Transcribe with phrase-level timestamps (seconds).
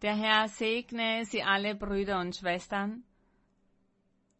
[0.00, 3.02] Der Herr segne Sie alle Brüder und Schwestern.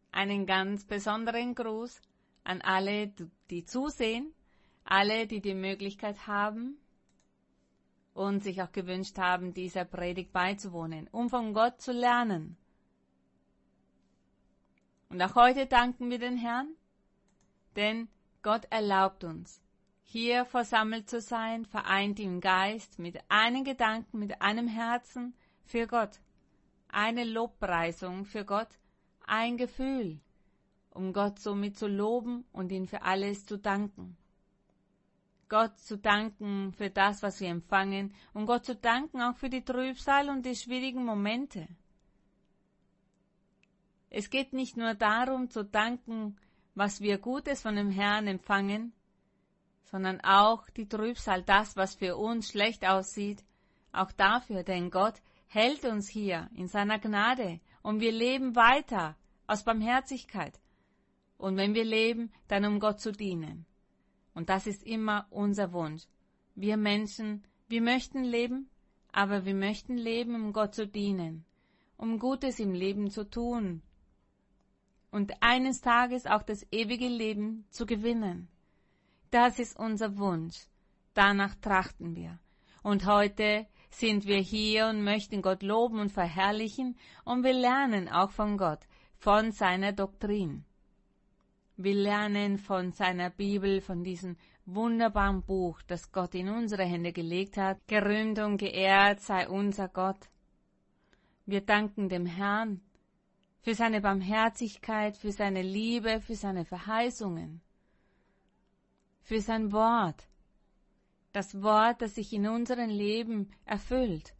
[0.09, 2.01] Einen ganz besonderen Gruß
[2.45, 3.11] an alle,
[3.49, 4.33] die zusehen,
[4.85, 6.77] alle, die die Möglichkeit haben
[8.13, 12.55] und sich auch gewünscht haben, dieser Predigt beizuwohnen, um von Gott zu lernen.
[15.09, 16.73] Und auch heute danken wir den Herrn,
[17.75, 18.07] denn
[18.43, 19.61] Gott erlaubt uns,
[20.03, 25.35] hier versammelt zu sein, vereint im Geist, mit einem Gedanken, mit einem Herzen
[25.69, 26.19] für Gott,
[26.87, 28.69] eine Lobpreisung für Gott,
[29.27, 30.19] ein Gefühl,
[30.89, 34.17] um Gott somit zu loben und ihn für alles zu danken.
[35.47, 39.63] Gott zu danken für das, was wir empfangen und Gott zu danken auch für die
[39.63, 41.67] Trübsal und die schwierigen Momente.
[44.09, 46.35] Es geht nicht nur darum zu danken,
[46.73, 48.91] was wir Gutes von dem Herrn empfangen,
[49.83, 53.43] sondern auch die Trübsal, das, was für uns schlecht aussieht,
[53.91, 59.63] auch dafür, denn Gott hält uns hier in seiner Gnade und wir leben weiter aus
[59.63, 60.57] Barmherzigkeit.
[61.37, 63.65] Und wenn wir leben, dann um Gott zu dienen.
[64.33, 66.03] Und das ist immer unser Wunsch.
[66.55, 68.69] Wir Menschen, wir möchten leben,
[69.11, 71.43] aber wir möchten leben, um Gott zu dienen,
[71.97, 73.81] um Gutes im Leben zu tun,
[75.11, 78.47] und eines Tages auch das ewige Leben zu gewinnen.
[79.31, 80.67] Das ist unser Wunsch.
[81.13, 82.39] Danach trachten wir.
[82.83, 86.95] Und heute sind wir hier und möchten Gott loben und verherrlichen
[87.25, 88.79] und wir lernen auch von Gott,
[89.15, 90.63] von seiner Doktrin.
[91.75, 97.57] Wir lernen von seiner Bibel, von diesem wunderbaren Buch, das Gott in unsere Hände gelegt
[97.57, 97.79] hat.
[97.87, 100.29] Gerühmt und geehrt sei unser Gott.
[101.45, 102.81] Wir danken dem Herrn
[103.61, 107.61] für seine Barmherzigkeit, für seine Liebe, für seine Verheißungen,
[109.21, 110.28] für sein Wort,
[111.31, 114.33] das Wort, das sich in unserem Leben erfüllt.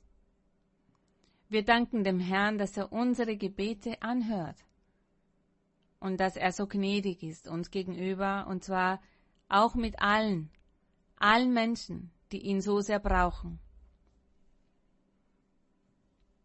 [1.48, 4.66] Wir danken dem Herrn, dass er unsere Gebete anhört
[6.00, 9.02] und dass er so gnädig ist uns gegenüber, und zwar
[9.48, 10.52] auch mit allen,
[11.18, 13.60] allen Menschen, die ihn so sehr brauchen.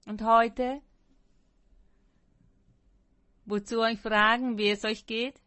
[0.06, 0.80] Und heute
[3.46, 5.42] Wozu euch fragen, wie es euch geht?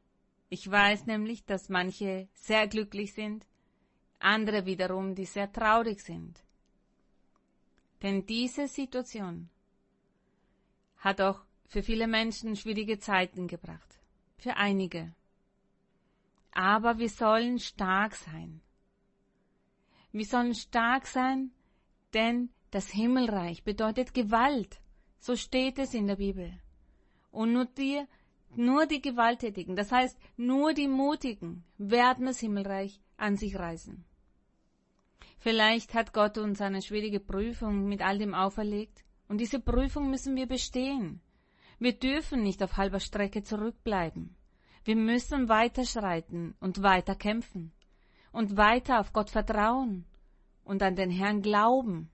[0.49, 3.47] Ich weiß nämlich, dass manche sehr glücklich sind,
[4.19, 6.39] andere wiederum, die sehr traurig sind.
[8.01, 9.50] Denn diese Situation
[10.97, 14.00] hat auch für viele Menschen schwierige Zeiten gebracht.
[14.38, 15.13] Für einige.
[16.51, 18.61] Aber wir sollen stark sein.
[20.11, 21.51] Wir sollen stark sein,
[22.13, 24.79] denn das Himmelreich bedeutet Gewalt.
[25.19, 26.59] So steht es in der Bibel.
[27.31, 28.03] Und nur die,
[28.55, 34.06] nur die Gewalttätigen, das heißt nur die Mutigen, werden das Himmelreich an sich reißen.
[35.37, 40.35] Vielleicht hat Gott uns eine schwierige Prüfung mit all dem auferlegt, und diese Prüfung müssen
[40.35, 41.21] wir bestehen.
[41.79, 44.35] Wir dürfen nicht auf halber Strecke zurückbleiben.
[44.83, 47.73] Wir müssen weiterschreiten und weiter kämpfen
[48.31, 50.05] und weiter auf Gott vertrauen
[50.63, 52.09] und an den Herrn glauben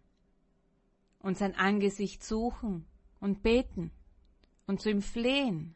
[1.19, 2.85] und sein Angesicht suchen
[3.19, 3.91] und beten
[4.67, 5.75] und zu ihm flehen.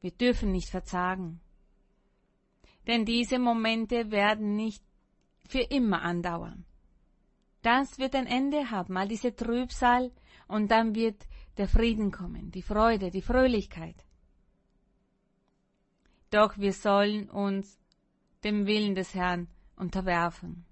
[0.00, 1.40] Wir dürfen nicht verzagen.
[2.86, 4.82] Denn diese Momente werden nicht
[5.46, 6.64] für immer andauern.
[7.62, 10.12] Das wird ein Ende haben, all diese Trübsal,
[10.48, 14.04] und dann wird der Frieden kommen, die Freude, die Fröhlichkeit.
[16.30, 17.78] Doch wir sollen uns
[18.42, 20.66] dem Willen des Herrn unterwerfen.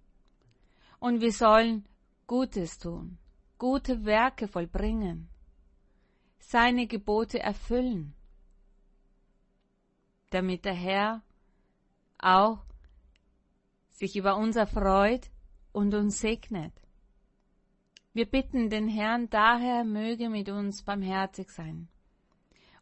[0.99, 1.87] Und wir sollen
[2.27, 3.19] Gutes tun,
[3.59, 5.29] gute Werke vollbringen
[6.53, 8.15] seine Gebote erfüllen,
[10.31, 11.23] damit der Herr
[12.19, 12.65] auch
[14.03, 15.31] sich über uns erfreut
[15.71, 16.73] und uns segnet.
[18.13, 21.89] Wir bitten den Herrn daher, möge mit uns barmherzig sein.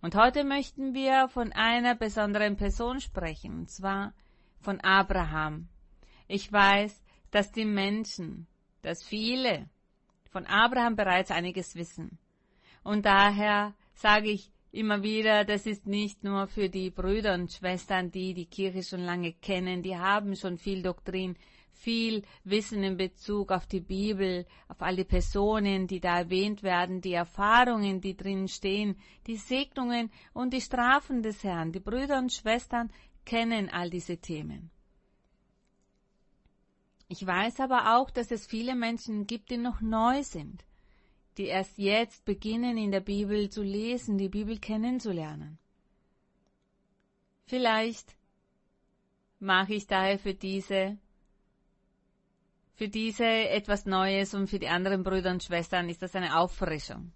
[0.00, 4.14] Und heute möchten wir von einer besonderen Person sprechen, und zwar
[4.60, 5.68] von Abraham.
[6.26, 8.46] Ich weiß, dass die Menschen,
[8.80, 9.68] dass viele
[10.30, 12.18] von Abraham bereits einiges wissen.
[12.82, 18.10] Und daher sage ich immer wieder, das ist nicht nur für die Brüder und Schwestern,
[18.10, 21.36] die die Kirche schon lange kennen, die haben schon viel Doktrin,
[21.72, 27.14] viel Wissen in Bezug auf die Bibel, auf alle Personen, die da erwähnt werden, die
[27.14, 28.96] Erfahrungen, die drin stehen,
[29.26, 31.72] die Segnungen und die Strafen des Herrn.
[31.72, 32.92] Die Brüder und Schwestern
[33.24, 34.70] kennen all diese Themen.
[37.08, 40.64] Ich weiß aber auch, dass es viele Menschen gibt, die noch neu sind
[41.38, 45.58] die erst jetzt beginnen in der Bibel zu lesen, die Bibel kennenzulernen.
[47.46, 48.16] Vielleicht
[49.38, 50.98] mache ich daher für diese,
[52.74, 57.12] für diese etwas Neues und für die anderen Brüder und Schwestern ist das eine Auffrischung.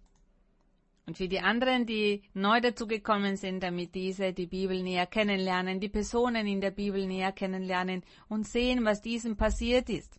[1.06, 5.90] Und für die anderen, die neu dazugekommen sind, damit diese die Bibel näher kennenlernen, die
[5.90, 10.18] Personen in der Bibel näher kennenlernen und sehen, was diesem passiert ist.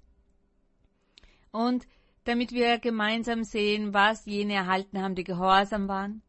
[1.51, 1.87] Und
[2.25, 6.21] damit wir gemeinsam sehen, was jene erhalten haben, die gehorsam waren.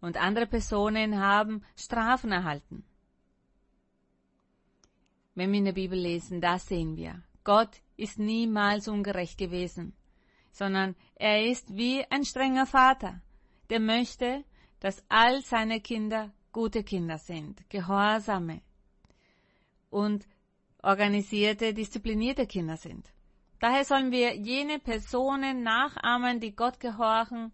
[0.00, 2.84] Und andere Personen haben Strafen erhalten.
[5.34, 9.94] Wenn wir in der Bibel lesen, da sehen wir, Gott ist niemals ungerecht gewesen,
[10.52, 13.20] sondern er ist wie ein strenger Vater
[13.70, 14.44] der möchte,
[14.80, 18.62] dass all seine Kinder gute Kinder sind, gehorsame
[19.90, 20.26] und
[20.82, 23.12] organisierte, disziplinierte Kinder sind.
[23.58, 27.52] Daher sollen wir jene Personen nachahmen, die Gott gehorchen,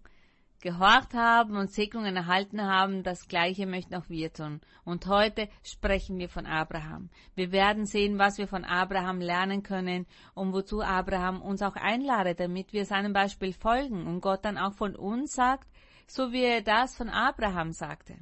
[0.61, 4.61] gehorcht haben und Segnungen erhalten haben, das Gleiche möchten auch wir tun.
[4.85, 7.11] Und heute sprechen wir von Abraham.
[7.35, 12.41] Wir werden sehen, was wir von Abraham lernen können und wozu Abraham uns auch einladet,
[12.41, 15.69] damit wir seinem Beispiel folgen und Gott dann auch von uns sagt,
[16.07, 18.17] so wie er das von Abraham sagte.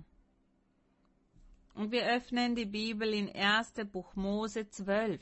[1.74, 3.72] Und wir öffnen die Bibel in 1.
[3.90, 5.20] Buch Mose 12.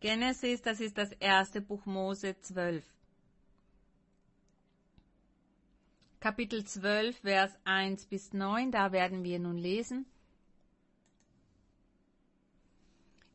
[0.00, 2.84] Genesis, das ist das erste Buch Mose 12.
[6.20, 10.06] Kapitel 12, Vers 1 bis 9, da werden wir nun lesen.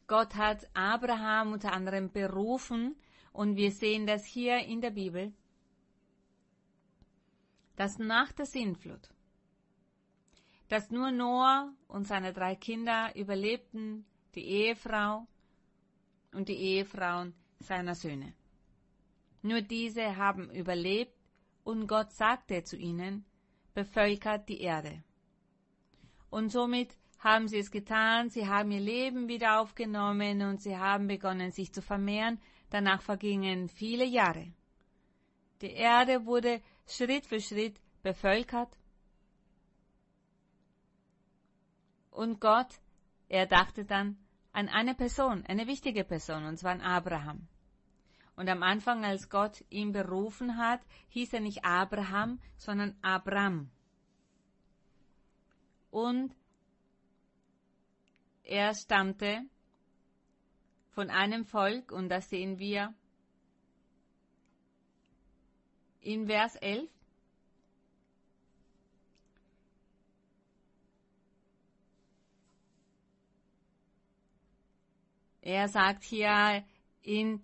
[0.08, 2.96] Gott hat Abraham unter anderem berufen,
[3.34, 5.34] und wir sehen das hier in der Bibel,
[7.76, 9.10] dass nach der Sintflut,
[10.70, 14.06] dass nur Noah und seine drei Kinder überlebten,
[14.36, 15.28] die Ehefrau
[16.34, 18.34] und die Ehefrauen seiner Söhne.
[19.42, 21.16] Nur diese haben überlebt
[21.64, 23.26] und Gott sagte zu ihnen,
[23.74, 25.04] bevölkert die Erde.
[26.30, 31.08] Und somit haben sie es getan, sie haben ihr Leben wieder aufgenommen und sie haben
[31.08, 32.40] begonnen, sich zu vermehren
[32.74, 34.52] Danach vergingen viele Jahre.
[35.62, 38.76] Die Erde wurde Schritt für Schritt bevölkert.
[42.10, 42.80] Und Gott,
[43.30, 44.18] er dachte dann
[44.54, 47.48] an eine Person, eine wichtige Person, und zwar an Abraham.
[48.36, 53.70] Und am Anfang, als Gott ihn berufen hat, hieß er nicht Abraham, sondern Abram.
[55.92, 56.36] Und
[58.44, 59.44] er stammte
[60.90, 62.94] von einem Volk und das sehen wir
[66.02, 66.90] in Vers 11.
[75.44, 76.64] Er sagt hier
[77.02, 77.44] in,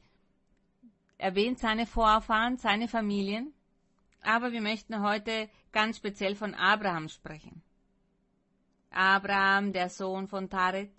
[1.18, 3.54] erwähnt seine Vorfahren, seine Familien,
[4.22, 7.62] aber wir möchten heute ganz speziell von Abraham sprechen.
[8.90, 10.90] Abraham, der Sohn von Taret,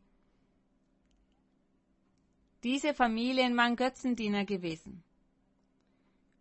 [2.62, 5.02] diese Familien waren Götzendiener gewesen.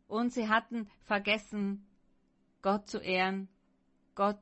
[0.10, 1.88] Und sie hatten vergessen,
[2.62, 3.48] Gott zu ehren,
[4.14, 4.40] Gott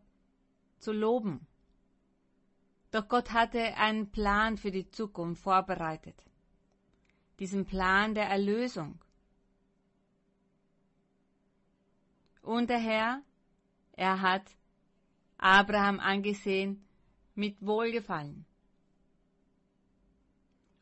[0.79, 1.46] zu loben.
[2.91, 6.15] Doch Gott hatte einen Plan für die Zukunft vorbereitet.
[7.39, 8.99] Diesen Plan der Erlösung.
[12.41, 13.21] Und der Herr,
[13.93, 14.43] er hat
[15.37, 16.87] Abraham angesehen
[17.35, 18.45] mit Wohlgefallen.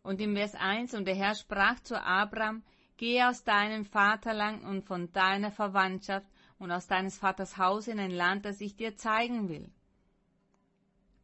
[0.03, 2.63] Und im Vers 1, und der Herr sprach zu Abraham,
[2.97, 6.27] Geh aus deinem Vaterland und von deiner Verwandtschaft
[6.59, 9.69] und aus deines Vaters Haus in ein Land, das ich dir zeigen will.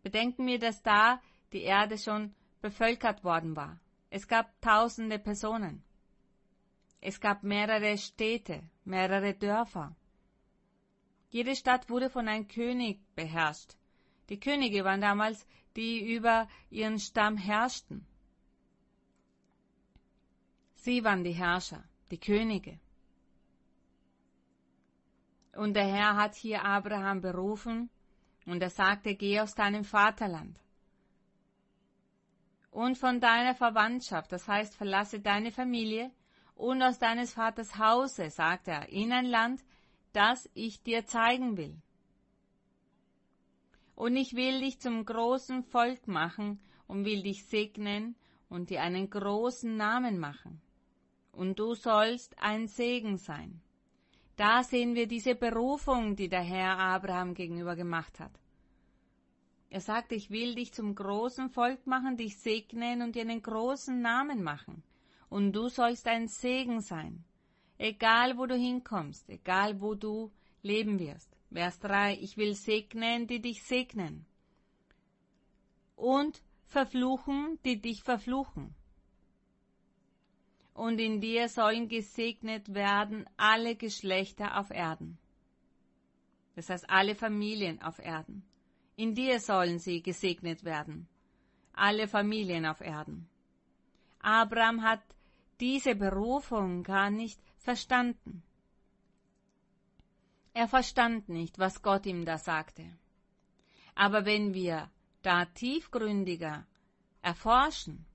[0.03, 1.21] Bedenken wir, dass da
[1.53, 3.79] die Erde schon bevölkert worden war.
[4.09, 5.83] Es gab tausende Personen.
[6.99, 9.95] Es gab mehrere Städte, mehrere Dörfer.
[11.29, 13.75] Jede Stadt wurde von einem König beherrscht.
[14.29, 18.05] Die Könige waren damals, die über ihren Stamm herrschten.
[20.75, 22.79] Sie waren die Herrscher, die Könige.
[25.53, 27.89] Und der Herr hat hier Abraham berufen
[28.45, 30.57] und er sagte, geh aus deinem Vaterland
[32.71, 36.11] und von deiner Verwandtschaft, das heißt, verlasse deine Familie
[36.55, 39.61] und aus deines Vaters Hause, sagt er, in ein Land,
[40.13, 41.75] das ich dir zeigen will.
[43.95, 48.15] Und ich will dich zum großen Volk machen und will dich segnen
[48.49, 50.61] und dir einen großen Namen machen
[51.31, 53.61] und du sollst ein Segen sein.
[54.41, 58.31] Da sehen wir diese Berufung, die der Herr Abraham gegenüber gemacht hat.
[59.69, 64.01] Er sagt, ich will dich zum großen Volk machen, dich segnen und dir einen großen
[64.01, 64.81] Namen machen.
[65.29, 67.23] Und du sollst ein Segen sein.
[67.77, 70.31] Egal wo du hinkommst, egal wo du
[70.63, 71.37] leben wirst.
[71.53, 74.25] Vers 3, ich will segnen, die dich segnen.
[75.95, 78.73] Und verfluchen, die dich verfluchen.
[80.73, 85.17] Und in dir sollen gesegnet werden alle Geschlechter auf Erden.
[86.55, 88.43] Das heißt alle Familien auf Erden.
[88.95, 91.07] In dir sollen sie gesegnet werden.
[91.73, 93.29] Alle Familien auf Erden.
[94.19, 95.01] Abraham hat
[95.59, 98.43] diese Berufung gar nicht verstanden.
[100.53, 102.85] Er verstand nicht, was Gott ihm da sagte.
[103.95, 104.89] Aber wenn wir
[105.21, 106.65] da tiefgründiger
[107.21, 108.05] erforschen,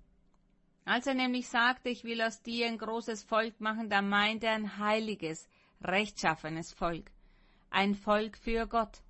[0.86, 4.52] als er nämlich sagte, ich will aus dir ein großes Volk machen, da meint er
[4.52, 5.48] ein heiliges,
[5.82, 7.10] rechtschaffenes Volk,
[7.70, 9.02] ein Volk für Gott,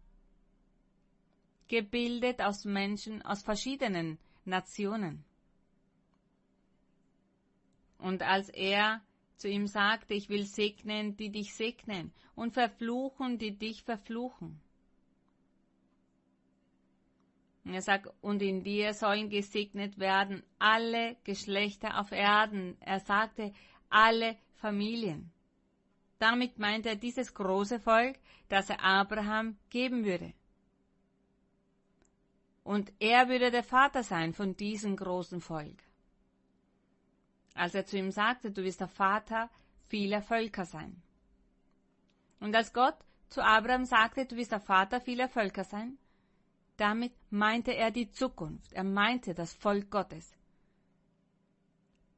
[1.69, 5.25] gebildet aus Menschen aus verschiedenen Nationen.
[7.99, 9.03] Und als er
[9.37, 14.63] zu ihm sagte, ich will segnen, die dich segnen, und verfluchen, die dich verfluchen.
[17.67, 22.77] Und er sagt, und in dir sollen gesegnet werden alle Geschlechter auf Erden.
[22.81, 23.53] Er sagte,
[23.91, 25.33] alle Familien.
[26.19, 28.17] Damit meint er dieses große Volk,
[28.49, 30.33] das er Abraham geben würde.
[32.63, 35.83] Und er würde der Vater sein von diesem großen Volk
[37.57, 39.51] als er zu ihm sagte, du wirst der Vater
[39.89, 41.03] vieler Völker sein.
[42.39, 42.97] Und als Gott
[43.29, 45.99] zu Abraham sagte, du wirst der Vater vieler Völker sein,
[46.77, 50.35] damit meinte er die Zukunft, er meinte das Volk Gottes.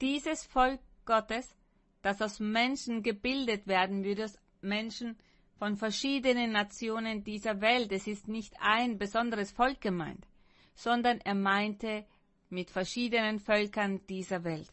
[0.01, 1.55] Dieses Volk Gottes,
[2.03, 5.17] das aus Menschen gebildet werden würde, aus Menschen
[5.59, 10.27] von verschiedenen Nationen dieser Welt, es ist nicht ein besonderes Volk gemeint,
[10.75, 12.07] sondern er meinte
[12.49, 14.73] mit verschiedenen Völkern dieser Welt.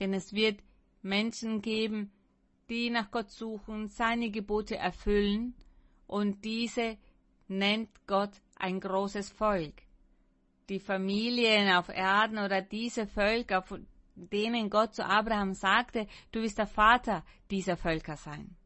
[0.00, 0.62] Denn es wird
[1.02, 2.12] Menschen geben,
[2.68, 5.54] die nach Gott suchen, seine Gebote erfüllen,
[6.06, 6.96] und diese
[7.48, 9.74] nennt Gott ein großes Volk.
[10.68, 16.58] Die Familien auf Erden oder diese Völker, von denen Gott zu Abraham sagte, du wirst
[16.58, 18.56] der Vater dieser Völker sein.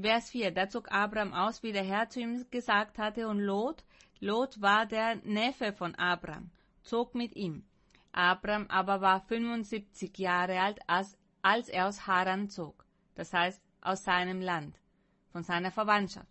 [0.00, 3.84] Vers 4, da zog Abraham aus, wie der Herr zu ihm gesagt hatte, und Lot,
[4.20, 6.50] Lot war der Neffe von Abraham,
[6.82, 7.64] zog mit ihm.
[8.12, 12.84] Abraham aber war 75 Jahre alt, als, als er aus Haran zog,
[13.14, 14.76] das heißt aus seinem Land,
[15.30, 16.28] von seiner Verwandtschaft.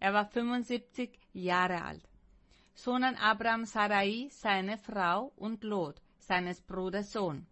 [0.00, 2.08] Er war 75 Jahre alt.
[2.74, 7.46] So nahm Abraham Sarai, seine Frau, und Lot, seines Bruders Sohn,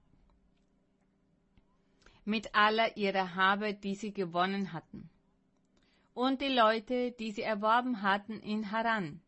[2.25, 5.09] mit aller ihrer Habe, die sie gewonnen hatten,
[6.15, 9.21] und die Leute, die sie erworben hatten in Haran,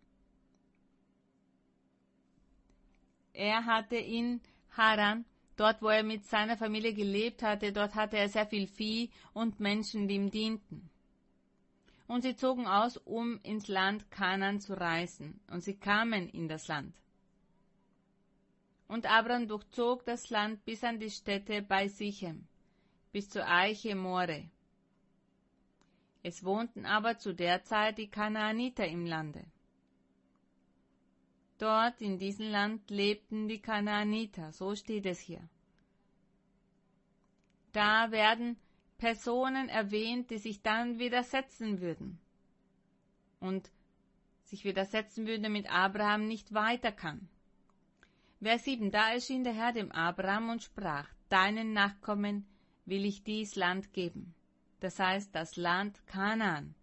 [3.39, 4.41] Er hatte in
[4.77, 5.25] Haran,
[5.57, 9.61] dort wo er mit seiner Familie gelebt hatte, dort hatte er sehr viel Vieh und
[9.61, 10.91] Menschen, die ihm dienten.
[12.09, 16.67] Und sie zogen aus, um ins Land Kanan zu reisen, und sie kamen in das
[16.67, 16.97] Land.
[18.89, 22.49] Und Abraham durchzog das Land bis an die Städte bei Sichem,
[23.13, 24.51] bis zur Eiche More.
[26.23, 29.45] Es wohnten aber zu der Zeit die Kanaaniter im Lande.
[31.59, 35.47] Dort in diesem Land lebten die Kanaaniter, so steht es hier.
[37.73, 38.57] Da werden
[38.99, 42.19] Personen erwähnt, die sich dann widersetzen würden
[43.41, 43.71] und
[44.43, 47.29] sich widersetzen würden, damit Abraham nicht weiter kann.
[48.43, 52.47] Vers 7, da erschien der Herr dem Abraham und sprach, deinen Nachkommen
[52.87, 54.35] will ich dies Land geben.
[54.81, 56.75] Das heißt, das Land Kanaan.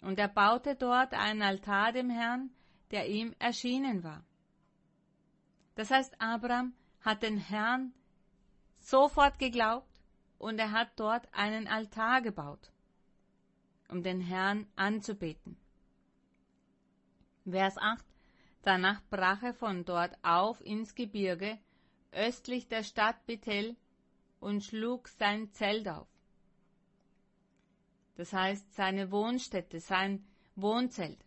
[0.00, 2.50] Und er baute dort einen Altar dem Herrn,
[2.90, 4.24] der ihm erschienen war.
[5.74, 7.92] Das heißt, Abraham hat den Herrn
[8.78, 9.97] sofort geglaubt
[10.38, 12.72] und er hat dort einen Altar gebaut,
[13.88, 15.56] um den Herrn anzubeten.
[17.44, 18.04] Vers 8
[18.62, 21.58] Danach brach er von dort auf ins Gebirge,
[22.12, 23.76] östlich der Stadt Bethel,
[24.40, 26.08] und schlug sein Zelt auf.
[28.16, 31.24] Das heißt, seine Wohnstätte, sein Wohnzelt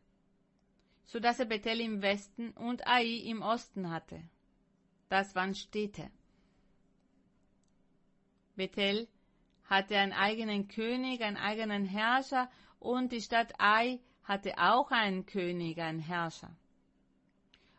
[1.11, 4.23] so dass er Bethel im Westen und Ai im Osten hatte.
[5.09, 6.09] Das waren Städte.
[8.61, 9.07] Bethel
[9.63, 12.47] hatte einen eigenen König, einen eigenen Herrscher
[12.79, 16.55] und die Stadt Ai hatte auch einen König, einen Herrscher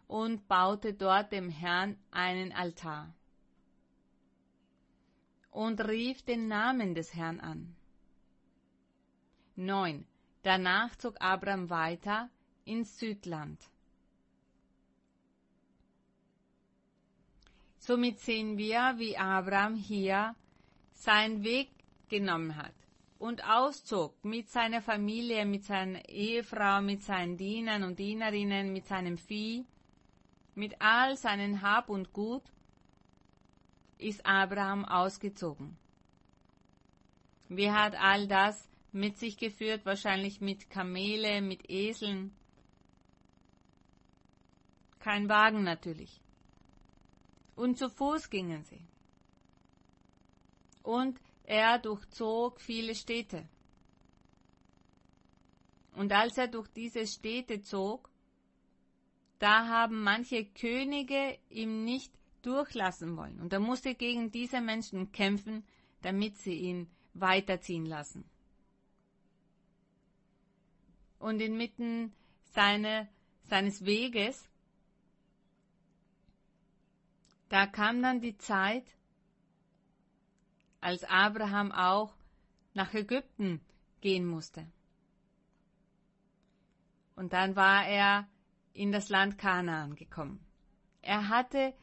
[0.08, 3.14] und baute dort dem Herrn einen Altar
[5.52, 7.76] und rief den Namen des Herrn an.
[9.54, 10.04] 9.
[10.42, 12.28] Danach zog Abraham weiter,
[12.64, 13.60] ins Südland.
[17.78, 20.34] Somit sehen wir, wie Abraham hier
[21.02, 21.68] seinen Weg
[22.08, 22.74] genommen hat
[23.18, 29.18] und auszog mit seiner Familie, mit seiner Ehefrau, mit seinen Dienern und Dienerinnen, mit seinem
[29.18, 29.64] Vieh
[30.54, 32.42] mit all seinen Hab und Gut,
[33.98, 35.76] ist Abraham ausgezogen.
[37.48, 39.84] Wie hat all das mit sich geführt?
[39.84, 42.34] Wahrscheinlich mit Kamele, mit Eseln.
[44.98, 46.20] Kein Wagen natürlich.
[47.54, 48.84] Und zu Fuß gingen sie.
[50.82, 53.48] Und er durchzog viele Städte.
[55.94, 58.10] Und als er durch diese Städte zog,
[59.38, 62.12] da haben manche Könige ihm nicht
[62.42, 63.40] durchlassen wollen.
[63.40, 65.64] Und er musste gegen diese Menschen kämpfen,
[66.02, 68.24] damit sie ihn weiterziehen lassen.
[71.18, 72.12] Und inmitten
[72.42, 73.08] seine,
[73.44, 74.48] seines Weges,
[77.48, 78.84] da kam dann die Zeit,
[80.82, 82.12] als Abraham auch
[82.74, 83.60] nach Ägypten
[84.00, 84.66] gehen musste.
[87.14, 88.28] Und dann war er
[88.74, 90.44] in das Land Kanaan gekommen.
[91.02, 91.74] Er hatte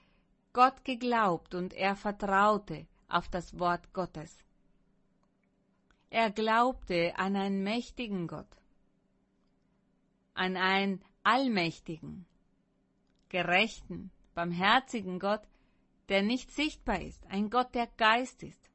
[0.53, 4.43] Gott geglaubt und er vertraute auf das Wort Gottes.
[6.09, 8.49] Er glaubte an einen mächtigen Gott,
[10.33, 12.25] an einen allmächtigen,
[13.29, 15.47] gerechten, barmherzigen Gott,
[16.09, 18.68] der nicht sichtbar ist, ein Gott, der Geist ist.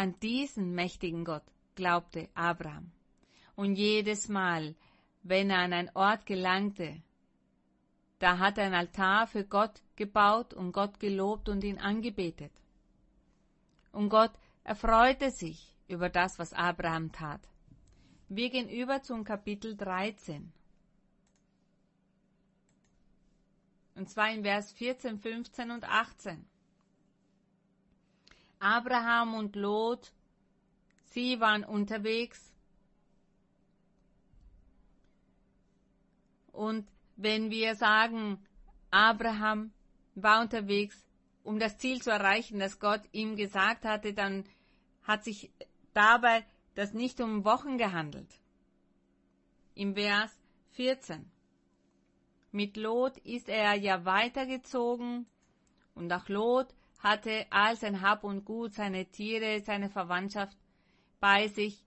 [0.00, 1.42] An diesen mächtigen Gott
[1.74, 2.90] glaubte Abraham.
[3.54, 4.74] Und jedes Mal,
[5.22, 7.02] wenn er an einen Ort gelangte,
[8.18, 12.50] da hat er ein Altar für Gott gebaut und Gott gelobt und ihn angebetet.
[13.92, 14.32] Und Gott
[14.64, 17.46] erfreute sich über das, was Abraham tat.
[18.30, 20.50] Wir gehen über zum Kapitel 13.
[23.96, 26.49] Und zwar in Vers 14, 15 und 18.
[28.60, 30.12] Abraham und Lot,
[31.06, 32.52] sie waren unterwegs.
[36.52, 36.86] Und
[37.16, 38.38] wenn wir sagen,
[38.90, 39.72] Abraham
[40.14, 41.02] war unterwegs,
[41.42, 44.44] um das Ziel zu erreichen, das Gott ihm gesagt hatte, dann
[45.04, 45.50] hat sich
[45.94, 48.28] dabei das nicht um Wochen gehandelt.
[49.74, 50.38] Im Vers
[50.72, 51.30] 14.
[52.52, 55.26] Mit Lot ist er ja weitergezogen
[55.94, 60.56] und auch Lot hatte all sein Hab und Gut, seine Tiere, seine Verwandtschaft
[61.18, 61.84] bei sich.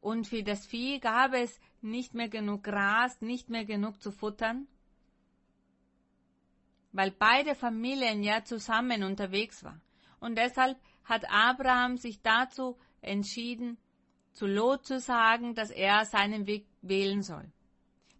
[0.00, 4.66] Und für das Vieh gab es nicht mehr genug Gras, nicht mehr genug zu futtern,
[6.90, 9.80] weil beide Familien ja zusammen unterwegs waren.
[10.18, 13.78] Und deshalb hat Abraham sich dazu entschieden,
[14.32, 17.52] zu Lot zu sagen, dass er seinen Weg wählen soll.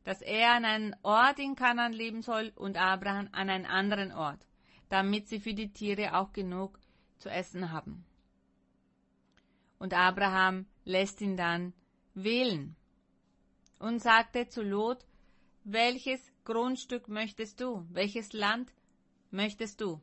[0.05, 4.47] Dass er an einen Ort in Kanan leben soll und Abraham an einen anderen Ort
[4.93, 6.79] damit sie für die Tiere auch genug
[7.17, 8.05] zu essen haben.
[9.79, 11.73] Und Abraham lässt ihn dann
[12.13, 12.77] wählen
[13.79, 15.07] und sagte zu Lot,
[15.65, 17.87] welches Grundstück möchtest du?
[17.89, 18.71] Welches Land
[19.31, 19.99] möchtest du?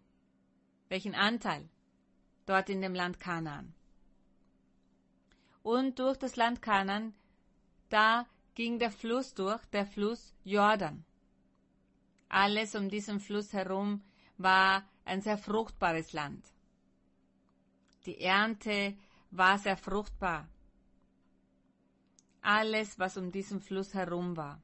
[0.88, 1.70] Welchen Anteil
[2.48, 3.76] dort in dem Land Kanaan?
[5.62, 7.14] Und durch das Land Kanaan,
[7.90, 8.26] da
[8.56, 11.06] ging der Fluss durch, der Fluss Jordan.
[12.28, 14.02] Alles um diesen Fluss herum
[14.40, 16.44] war ein sehr fruchtbares Land.
[18.06, 18.98] Die Ernte
[19.32, 20.48] war sehr fruchtbar.
[22.42, 24.62] Alles, was um diesen Fluss herum war.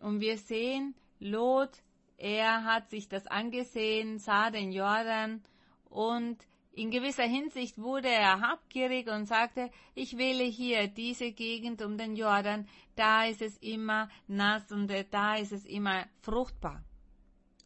[0.00, 1.82] Und wir sehen, Lot,
[2.16, 5.42] er hat sich das angesehen, sah den Jordan
[5.90, 6.38] und
[6.74, 12.16] in gewisser Hinsicht wurde er habgierig und sagte, ich wähle hier diese Gegend um den
[12.16, 12.66] Jordan,
[12.96, 16.82] da ist es immer nass und da ist es immer fruchtbar.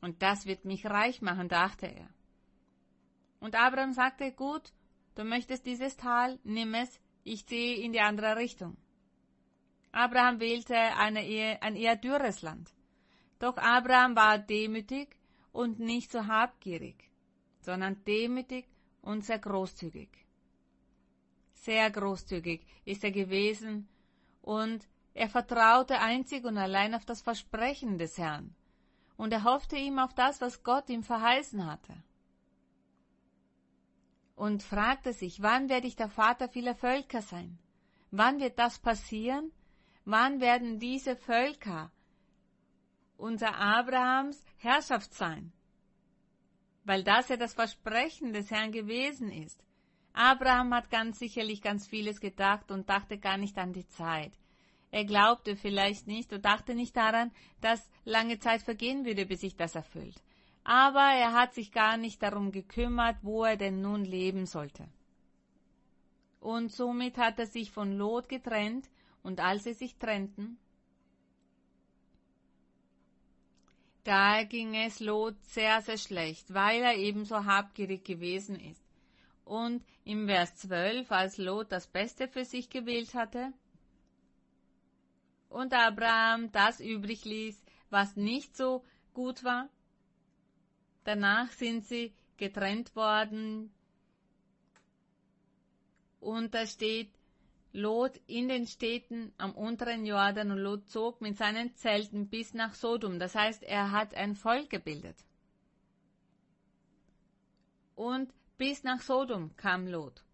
[0.07, 2.09] Und das wird mich reich machen, dachte er.
[3.41, 4.73] Und Abraham sagte, gut,
[5.17, 8.77] du möchtest dieses Tal, nimm es, ich ziehe in die andere Richtung.
[9.91, 12.73] Abraham wählte eine ein eher dürres Land.
[13.41, 15.17] Doch Abraham war demütig
[15.51, 17.11] und nicht so habgierig,
[17.59, 18.69] sondern demütig
[19.03, 20.11] und sehr großzügig.
[21.55, 23.89] Sehr großzügig ist er gewesen
[24.41, 28.55] und er vertraute einzig und allein auf das Versprechen des Herrn
[29.17, 31.95] und er hoffte ihm auf das, was Gott ihm verheißen hatte.
[34.35, 37.59] Und fragte sich, wann werde ich der Vater vieler Völker sein?
[38.11, 39.51] Wann wird das passieren?
[40.05, 41.91] Wann werden diese Völker
[43.17, 45.53] unser Abrahams Herrschaft sein?
[46.85, 49.65] Weil das ja das Versprechen des Herrn gewesen ist.
[50.13, 54.33] Abraham hat ganz sicherlich ganz vieles gedacht und dachte gar nicht an die Zeit.
[54.91, 59.57] Er glaubte vielleicht nicht und dachte nicht daran, dass lange Zeit vergehen würde, bis sich
[59.57, 60.23] das erfüllt.
[60.65, 64.89] Aber er hat sich gar nicht darum gekümmert, wo er denn nun leben sollte.
[66.41, 68.89] Und somit hat er sich von Lot getrennt,
[69.23, 70.57] und als sie sich trennten,
[74.05, 78.85] da ging es Lot sehr, sehr schlecht, weil er ebenso habgierig gewesen ist.
[79.45, 83.53] Und im Vers 12, als Lot das Beste für sich gewählt hatte,
[85.49, 89.69] und Abraham das übrig ließ, was nicht so gut war,
[91.05, 93.73] danach sind sie getrennt worden,
[96.27, 97.13] und da steht,
[97.73, 102.75] Lot in den Städten am unteren Jordan und Lot zog mit seinen Zelten bis nach
[102.75, 103.19] Sodom.
[103.19, 105.17] Das heißt, er hat ein Volk gebildet.
[107.95, 110.25] Und bis nach Sodom kam Lot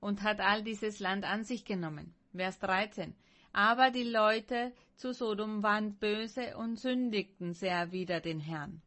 [0.00, 2.14] und hat all dieses Land an sich genommen.
[2.38, 3.14] Vers 13.
[3.52, 8.80] Aber die Leute zu Sodom waren böse und sündigten sehr wider den Herrn.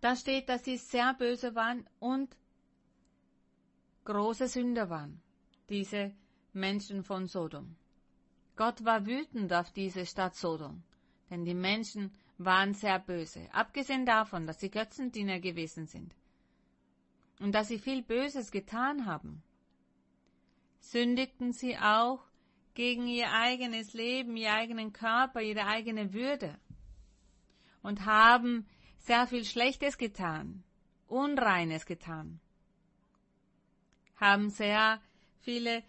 [0.00, 2.36] Da steht, dass sie sehr böse waren und
[4.04, 5.20] große Sünder waren,
[5.68, 6.12] diese
[6.52, 7.76] Menschen von Sodom.
[8.56, 10.82] Gott war wütend auf diese Stadt Sodom,
[11.28, 16.14] denn die Menschen waren sehr böse, abgesehen davon, dass sie Götzendiener gewesen sind
[17.40, 19.42] und dass sie viel Böses getan haben.
[20.80, 22.20] Sündigten sie auch
[22.74, 26.58] gegen ihr eigenes Leben, ihr eigenen Körper, ihre eigene Würde
[27.82, 28.66] und haben
[28.98, 30.64] sehr viel Schlechtes getan,
[31.06, 32.40] Unreines getan
[34.20, 35.00] haben sehr
[35.40, 35.82] viele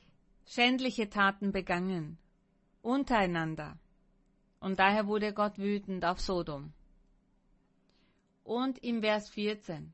[0.45, 2.17] schändliche Taten begangen,
[2.82, 3.77] untereinander.
[4.60, 6.73] Und daher wurde Gott wütend auf Sodom.
[8.43, 9.93] Und im Vers 14.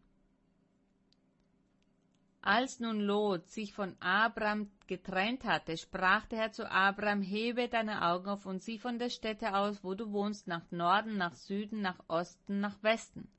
[2.42, 8.06] Als nun Lot sich von Abraham getrennt hatte, sprach der Herr zu Abraham, hebe deine
[8.06, 11.82] Augen auf und sieh von der Stätte aus, wo du wohnst, nach Norden, nach Süden,
[11.82, 13.30] nach Osten, nach Westen.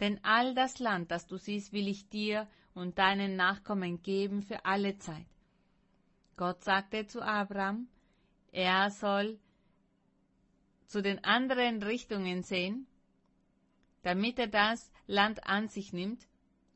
[0.00, 4.64] Denn all das Land, das du siehst, will ich dir und deinen Nachkommen geben für
[4.64, 5.26] alle Zeit.
[6.36, 7.88] Gott sagte zu Abraham,
[8.52, 9.38] er soll
[10.86, 12.86] zu den anderen Richtungen sehen,
[14.02, 16.26] damit er das Land an sich nimmt,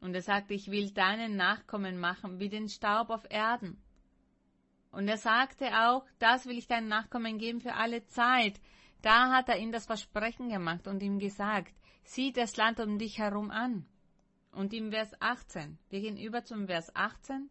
[0.00, 3.80] und er sagte, ich will deinen Nachkommen machen wie den Staub auf Erden.
[4.92, 8.60] Und er sagte auch, das will ich deinen Nachkommen geben für alle Zeit.
[9.00, 11.74] Da hat er ihm das Versprechen gemacht und ihm gesagt,
[12.04, 13.86] sieh das Land um dich herum an.
[14.52, 17.50] Und im Vers 18, wir gehen über zum Vers 18.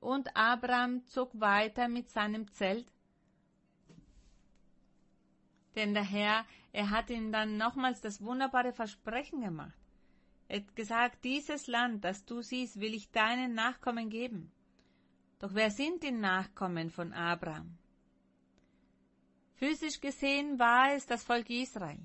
[0.00, 2.90] Und Abraham zog weiter mit seinem Zelt,
[5.76, 9.78] denn der Herr, er hat ihm dann nochmals das wunderbare Versprechen gemacht.
[10.48, 14.50] Er hat gesagt, dieses Land, das du siehst, will ich deinen Nachkommen geben.
[15.38, 17.78] Doch wer sind die Nachkommen von Abraham?
[19.54, 22.00] Physisch gesehen war es das Volk Israel.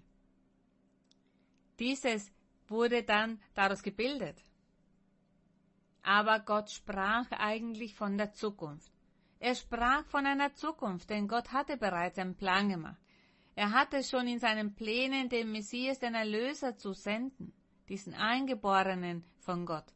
[1.80, 2.32] Dieses
[2.68, 4.44] wurde dann daraus gebildet.
[6.04, 8.92] Aber Gott sprach eigentlich von der Zukunft.
[9.40, 13.02] Er sprach von einer Zukunft, denn Gott hatte bereits einen Plan gemacht.
[13.56, 17.54] Er hatte schon in seinen Plänen den Messias, den Erlöser, zu senden,
[17.88, 19.94] diesen Eingeborenen von Gott.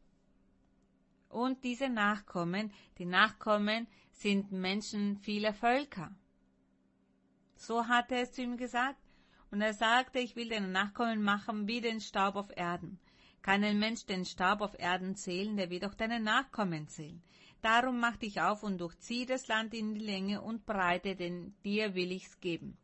[1.29, 6.15] Und diese Nachkommen, die Nachkommen sind Menschen vieler Völker.
[7.55, 8.99] So hatte er es zu ihm gesagt.
[9.51, 12.99] Und er sagte, ich will deine Nachkommen machen wie den Staub auf Erden.
[13.41, 17.21] Kann ein Mensch den Staub auf Erden zählen, der wird auch deine Nachkommen zählen.
[17.61, 21.95] Darum mach dich auf und durchzieh das Land in die Länge und Breite, denn dir
[21.95, 22.77] will ich's geben.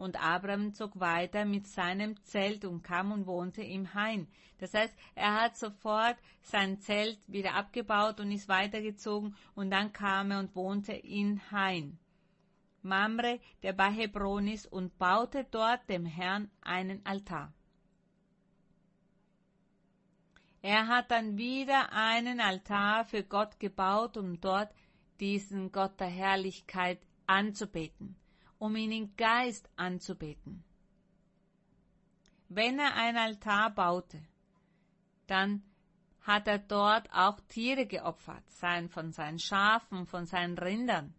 [0.00, 4.28] Und Abraham zog weiter mit seinem Zelt und kam und wohnte im Hain.
[4.56, 10.30] Das heißt, er hat sofort sein Zelt wieder abgebaut und ist weitergezogen und dann kam
[10.30, 11.98] er und wohnte in Hain.
[12.80, 17.52] Mamre, der bei Hebron ist, und baute dort dem Herrn einen Altar.
[20.62, 24.74] Er hat dann wieder einen Altar für Gott gebaut, um dort
[25.20, 28.16] diesen Gott der Herrlichkeit anzubeten,
[28.60, 30.62] um ihn im Geist anzubeten.
[32.48, 34.20] Wenn er ein Altar baute,
[35.26, 35.62] dann
[36.20, 41.14] hat er dort auch Tiere geopfert, sein von seinen Schafen, von seinen Rindern.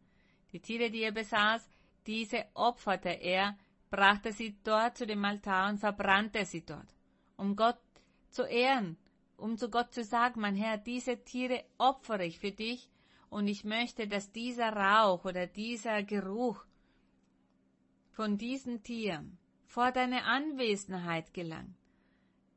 [0.52, 1.68] Die Tiere, die er besaß,
[2.06, 3.58] diese opferte er,
[3.90, 6.94] brachte sie dort zu dem Altar und verbrannte sie dort,
[7.38, 7.80] um Gott
[8.30, 8.98] zu ehren,
[9.36, 12.88] um zu Gott zu sagen, mein Herr, diese Tiere opfere ich für dich
[13.30, 16.66] und ich möchte, dass dieser Rauch oder dieser Geruch
[18.12, 21.76] von diesen Tieren vor deine Anwesenheit gelangt.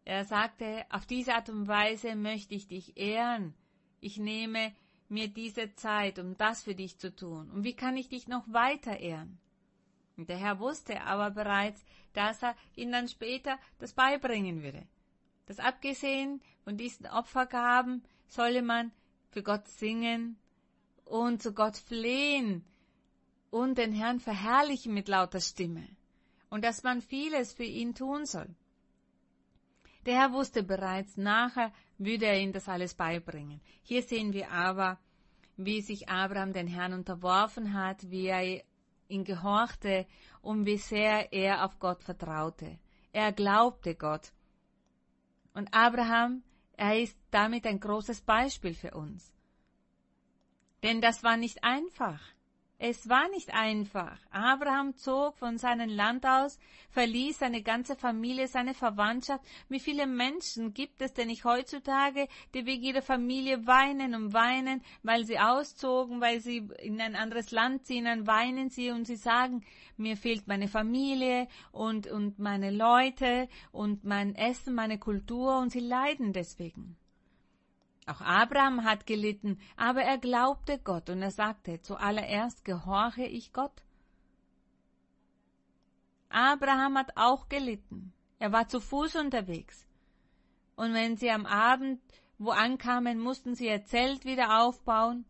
[0.04, 3.54] Er sagte, auf diese Art und Weise möchte ich dich ehren.
[4.00, 4.74] Ich nehme
[5.08, 7.50] mir diese Zeit, um das für dich zu tun?
[7.50, 9.38] Und wie kann ich dich noch weiter ehren?
[10.16, 14.86] Und der Herr wusste aber bereits, dass er ihm dann später das beibringen würde.
[15.46, 18.92] Das abgesehen von diesen Opfergaben solle man
[19.30, 20.38] für Gott singen
[21.04, 22.64] und zu Gott flehen
[23.54, 25.86] und den Herrn verherrlichen mit lauter Stimme
[26.50, 28.52] und dass man vieles für ihn tun soll.
[30.06, 33.60] Der Herr wusste bereits, nachher würde er ihm das alles beibringen.
[33.82, 34.98] Hier sehen wir aber,
[35.56, 38.64] wie sich Abraham den Herrn unterworfen hat, wie er
[39.06, 40.04] ihn gehorchte
[40.42, 42.80] und wie sehr er auf Gott vertraute.
[43.12, 44.32] Er glaubte Gott.
[45.54, 46.42] Und Abraham,
[46.76, 49.32] er ist damit ein großes Beispiel für uns.
[50.82, 52.33] Denn das war nicht einfach.
[52.86, 54.18] Es war nicht einfach.
[54.30, 56.58] Abraham zog von seinem Land aus,
[56.90, 59.42] verließ seine ganze Familie, seine Verwandtschaft.
[59.70, 64.82] Wie viele Menschen gibt es denn nicht heutzutage, die wegen ihrer Familie weinen und weinen,
[65.02, 69.16] weil sie auszogen, weil sie in ein anderes Land ziehen, dann weinen sie und sie
[69.16, 69.64] sagen,
[69.96, 75.80] mir fehlt meine Familie und, und meine Leute und mein Essen, meine Kultur und sie
[75.80, 76.98] leiden deswegen.
[78.06, 83.82] Auch Abraham hat gelitten, aber er glaubte Gott und er sagte, zuallererst gehorche ich Gott.
[86.28, 88.12] Abraham hat auch gelitten.
[88.38, 89.86] Er war zu Fuß unterwegs.
[90.76, 92.00] Und wenn sie am Abend
[92.38, 95.24] wo ankamen, mussten sie ihr Zelt wieder aufbauen.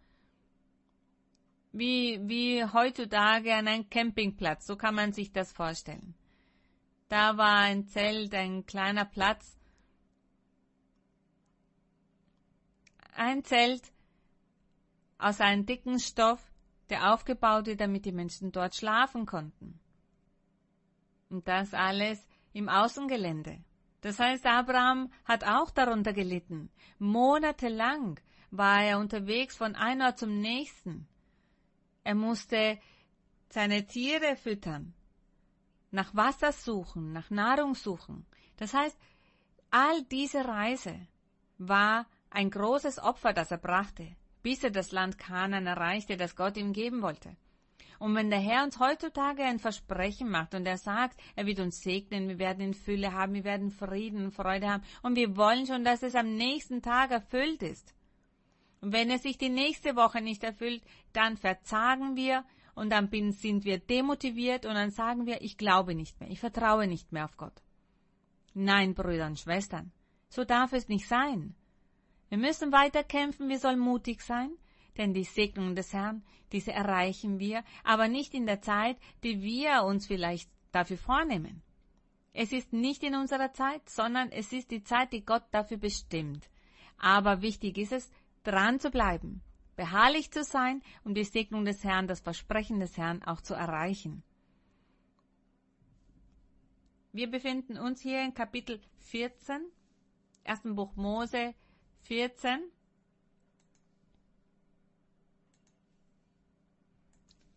[1.73, 6.15] Wie, wie heutzutage an einem Campingplatz, so kann man sich das vorstellen.
[7.09, 9.59] Da war ein Zelt, ein kleiner Platz,
[13.17, 13.93] ein Zelt
[15.19, 16.41] aus einem dicken Stoff,
[16.91, 19.81] der aufgebaut wird, damit die Menschen dort schlafen konnten.
[21.31, 23.65] Und das alles im Außengelände.
[24.01, 26.71] Das heißt, Abraham hat auch darunter gelitten.
[26.99, 31.09] Monatelang war er unterwegs von einem Ort zum nächsten.
[32.05, 32.79] Er musste
[33.49, 34.95] seine Tiere füttern,
[35.91, 38.27] nach Wasser suchen, nach Nahrung suchen.
[38.57, 38.99] Das heißt,
[39.71, 41.07] all diese Reise
[41.57, 46.57] war ein großes Opfer, das er brachte, bis er das Land Kanan erreichte, das Gott
[46.57, 47.37] ihm geben wollte.
[48.01, 51.81] Und wenn der Herr uns heutzutage ein Versprechen macht und er sagt, er wird uns
[51.81, 55.67] segnen, wir werden in Fülle haben, wir werden Frieden und Freude haben und wir wollen
[55.67, 57.95] schon, dass es am nächsten Tag erfüllt ist.
[58.81, 62.45] Und wenn es sich die nächste Woche nicht erfüllt, dann verzagen wir
[62.75, 66.89] und dann sind wir demotiviert und dann sagen wir, ich glaube nicht mehr, ich vertraue
[66.89, 67.63] nicht mehr auf Gott.
[68.55, 69.93] Nein, Brüder und Schwestern,
[70.29, 71.55] so darf es nicht sein.
[72.35, 74.51] Wir müssen weiter kämpfen, wir sollen mutig sein,
[74.99, 79.85] denn die Segnungen des Herrn, diese erreichen wir, aber nicht in der Zeit, die wir
[79.85, 81.63] uns vielleicht dafür vornehmen.
[82.33, 86.51] Es ist nicht in unserer Zeit, sondern es ist die Zeit, die Gott dafür bestimmt.
[86.99, 88.11] Aber wichtig ist es,
[88.43, 89.41] dran zu bleiben,
[89.77, 94.25] beharrlich zu sein, um die Segnung des Herrn, das Versprechen des Herrn auch zu erreichen.
[97.13, 99.61] Wir befinden uns hier in Kapitel 14,
[100.43, 101.55] ersten Buch Mose,
[102.05, 102.71] 14.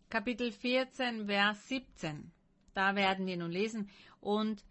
[0.08, 2.32] Kapitel 14, Vers 17.
[2.72, 3.90] Da werden wir nun lesen.
[4.20, 4.64] Und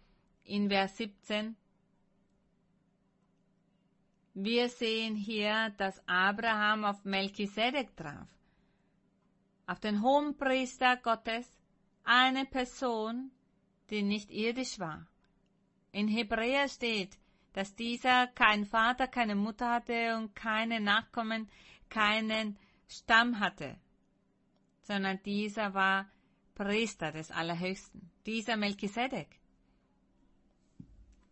[0.44, 1.56] in Vers 17,
[4.34, 8.28] wir sehen hier, dass Abraham auf Melchisedek traf.
[9.66, 11.46] Auf den Hohenpriester Gottes,
[12.02, 13.30] eine Person,
[13.90, 15.06] die nicht irdisch war.
[15.92, 17.16] In Hebräer steht,
[17.52, 21.48] dass dieser keinen Vater, keine Mutter hatte und keine Nachkommen,
[21.88, 22.58] keinen
[22.88, 23.76] Stamm hatte,
[24.82, 26.10] sondern dieser war
[26.54, 29.28] Priester des Allerhöchsten, dieser Melchisedek.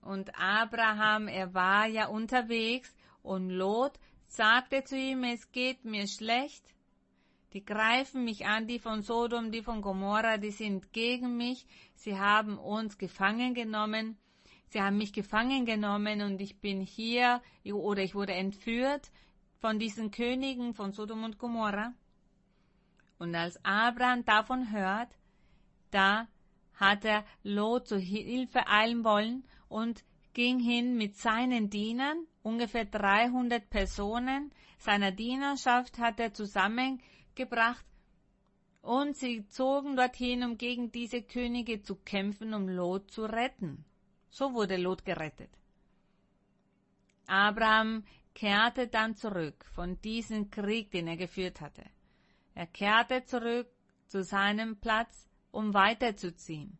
[0.00, 3.98] Und Abraham, er war ja unterwegs und Lot
[4.28, 6.64] sagte zu ihm, es geht mir schlecht.
[7.52, 11.66] Die greifen mich an, die von Sodom, die von Gomorra, die sind gegen mich.
[11.94, 14.18] Sie haben uns gefangen genommen
[14.68, 19.10] Sie haben mich gefangen genommen und ich bin hier oder ich wurde entführt
[19.58, 21.92] von diesen Königen von Sodom und Gomorra.
[23.18, 25.16] Und als Abraham davon hört,
[25.90, 26.28] da
[26.74, 33.70] hat er Lot zu Hilfe eilen wollen und ging hin mit seinen Dienern, ungefähr 300
[33.70, 37.84] Personen seiner Dienerschaft hat er zusammengebracht
[38.82, 43.84] und sie zogen dorthin, um gegen diese Könige zu kämpfen, um Lot zu retten.
[44.36, 45.48] So wurde Lot gerettet.
[47.26, 51.84] Abraham kehrte dann zurück von diesem Krieg, den er geführt hatte.
[52.54, 53.66] Er kehrte zurück
[54.06, 56.76] zu seinem Platz, um weiterzuziehen.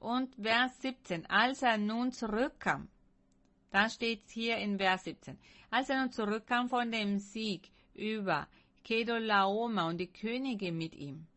[0.00, 2.88] Und Vers 17, als er nun zurückkam,
[3.70, 5.38] da steht hier in Vers 17,
[5.70, 8.48] als er nun zurückkam von dem Sieg über
[8.82, 11.28] Kedolaoma und die Könige mit ihm,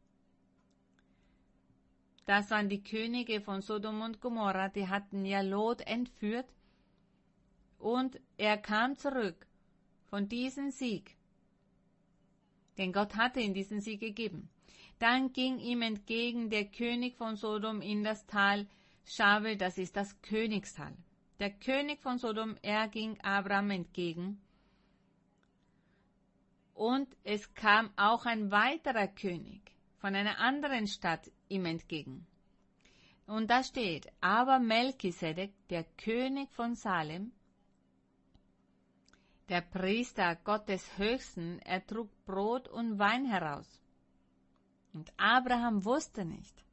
[2.26, 6.48] das waren die Könige von Sodom und Gomorra, die hatten ja Lot entführt.
[7.78, 9.46] Und er kam zurück
[10.08, 11.16] von diesem Sieg,
[12.78, 14.50] den Gott hatte in diesen Sieg gegeben.
[14.98, 18.68] Dann ging ihm entgegen der König von Sodom in das Tal
[19.06, 20.96] Schabe, das ist das Königstal.
[21.40, 24.42] Der König von Sodom, er ging Abraham entgegen.
[26.74, 29.62] Und es kam auch ein weiterer König
[29.98, 32.26] von einer anderen Stadt ihm entgegen.
[33.28, 37.32] Und da steht, aber Melchisedek, der König von Salem,
[39.50, 43.80] der Priester Gottes Höchsten, er trug Brot und Wein heraus.
[44.94, 46.64] Und Abraham wusste nicht,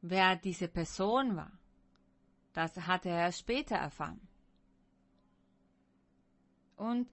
[0.00, 1.52] wer diese Person war.
[2.52, 4.20] Das hatte er später erfahren.
[6.76, 7.08] Und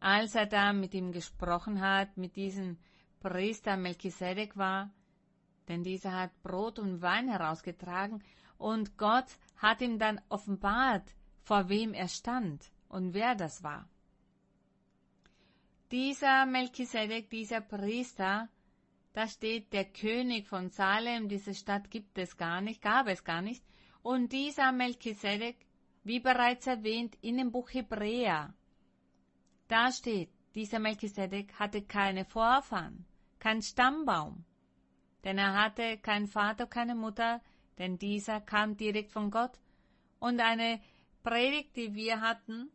[0.00, 2.78] als er da mit ihm gesprochen hat, mit diesem
[3.22, 4.90] Priester Melchisedek war,
[5.68, 8.22] denn dieser hat Brot und Wein herausgetragen,
[8.58, 13.88] und Gott hat ihm dann offenbart, vor wem er stand und wer das war.
[15.92, 18.48] Dieser Melchisedek, dieser Priester,
[19.12, 23.42] da steht der König von Salem, diese Stadt gibt es gar nicht, gab es gar
[23.42, 23.64] nicht.
[24.02, 25.56] Und dieser Melchisedek,
[26.02, 28.54] wie bereits erwähnt in dem Buch Hebräer,
[29.68, 33.04] da steht, dieser Melchisedek hatte keine Vorfahren,
[33.42, 34.44] kein Stammbaum,
[35.24, 37.40] denn er hatte keinen Vater, keine Mutter,
[37.76, 39.58] denn dieser kam direkt von Gott.
[40.20, 40.80] Und eine
[41.24, 42.70] Predigt, die wir hatten,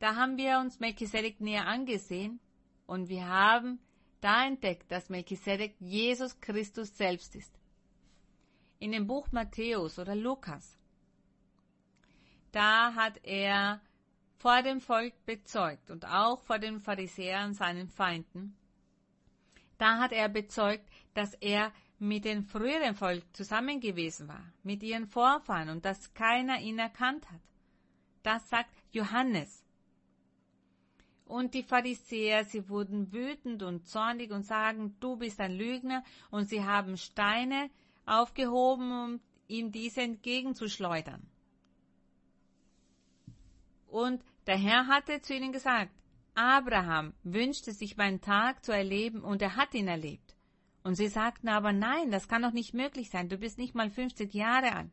[0.00, 2.40] da haben wir uns Melchisedek näher angesehen
[2.86, 3.78] und wir haben
[4.20, 7.56] da entdeckt, dass Melchisedek Jesus Christus selbst ist.
[8.80, 10.76] In dem Buch Matthäus oder Lukas,
[12.50, 13.80] da hat er
[14.34, 18.56] vor dem Volk bezeugt und auch vor den Pharisäern, seinen Feinden,
[19.78, 25.06] da hat er bezeugt, dass er mit dem früheren Volk zusammen gewesen war, mit ihren
[25.06, 27.40] Vorfahren und dass keiner ihn erkannt hat.
[28.22, 29.62] Das sagt Johannes.
[31.26, 36.48] Und die Pharisäer, sie wurden wütend und zornig und sagen, du bist ein Lügner, und
[36.48, 37.70] sie haben Steine
[38.04, 41.26] aufgehoben, um ihm diese entgegenzuschleudern.
[43.88, 45.90] Und der Herr hatte zu ihnen gesagt,
[46.36, 50.36] Abraham wünschte sich meinen Tag zu erleben und er hat ihn erlebt.
[50.84, 53.90] Und sie sagten aber, nein, das kann doch nicht möglich sein, du bist nicht mal
[53.90, 54.90] 50 Jahre alt.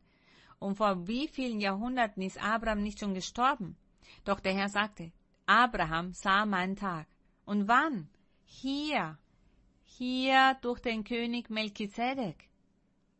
[0.58, 3.76] Und vor wie vielen Jahrhunderten ist Abraham nicht schon gestorben?
[4.24, 5.12] Doch der Herr sagte,
[5.44, 7.06] Abraham sah meinen Tag.
[7.44, 8.08] Und wann?
[8.46, 9.18] Hier,
[9.84, 12.48] hier durch den König Melchisedek.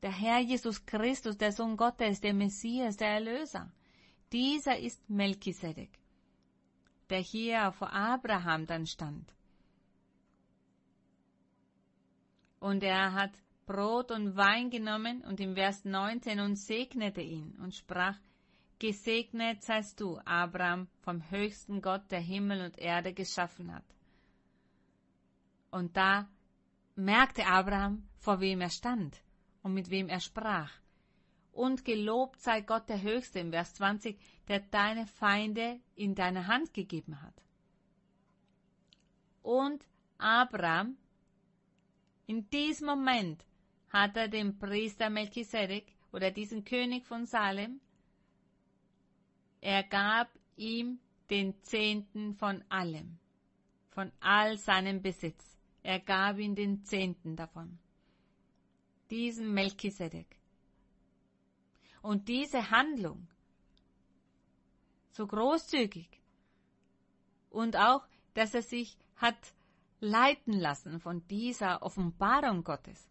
[0.03, 3.71] Der Herr Jesus Christus, der Sohn Gottes, der Messias, der Erlöser.
[4.33, 5.91] Dieser ist Melchisedek,
[7.11, 9.35] der hier vor Abraham dann stand.
[12.61, 13.33] Und er hat
[13.67, 18.19] Brot und Wein genommen und im Vers 19 und segnete ihn und sprach,
[18.79, 23.85] Gesegnet seist du, Abraham, vom höchsten Gott, der Himmel und Erde geschaffen hat.
[25.71, 26.29] Und da
[26.97, 29.23] merkte Abraham, vor wem er stand
[29.63, 30.73] und mit wem er sprach.
[31.55, 36.75] Und gelobt sei Gott der Höchste im Vers 20, der deine Feinde in deine Hand
[36.75, 37.35] gegeben hat.
[39.43, 39.85] Und
[40.19, 40.97] Abraham,
[42.27, 43.45] in diesem Moment
[43.89, 47.81] hat er dem Priester Melchisedek oder diesen König von Salem
[49.65, 50.99] er gab ihm
[51.31, 53.19] den Zehnten von allem,
[53.89, 55.57] von all seinem Besitz.
[55.83, 57.79] Er gab ihm den Zehnten davon.
[59.09, 60.37] Diesen Melchisedek.
[62.05, 63.29] Und diese Handlung,
[65.13, 66.21] so großzügig,
[67.49, 69.55] und auch, dass er sich hat
[70.01, 73.09] leiten lassen von dieser Offenbarung Gottes.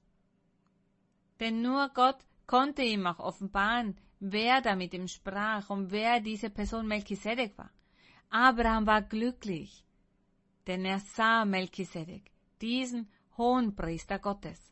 [1.40, 6.52] Denn nur Gott konnte ihm auch offenbaren, wer da mit ihm sprach und wer diese
[6.52, 7.72] Person Melchisedek war.
[8.30, 9.84] Abraham war glücklich,
[10.68, 12.30] denn er sah Melchisedek,
[12.62, 14.72] diesen hohen Priester Gottes.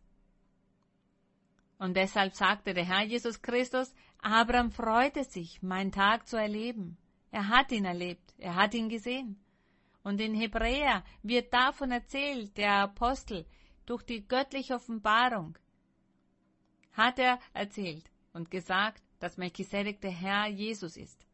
[1.82, 6.98] Und deshalb sagte der Herr Jesus Christus, Abraham freute sich, meinen Tag zu erleben.
[7.32, 9.40] Er hat ihn erlebt, er hat ihn gesehen.
[10.04, 13.46] Und in Hebräer wird davon erzählt, der Apostel,
[13.86, 15.58] durch die göttliche Offenbarung,
[16.94, 21.26] hat er erzählt und gesagt, dass Melchisedek der Herr Jesus ist.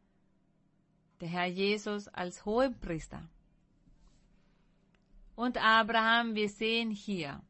[1.20, 3.28] Der Herr Jesus als Hohepriester.
[5.34, 7.42] Und Abraham, wir sehen hier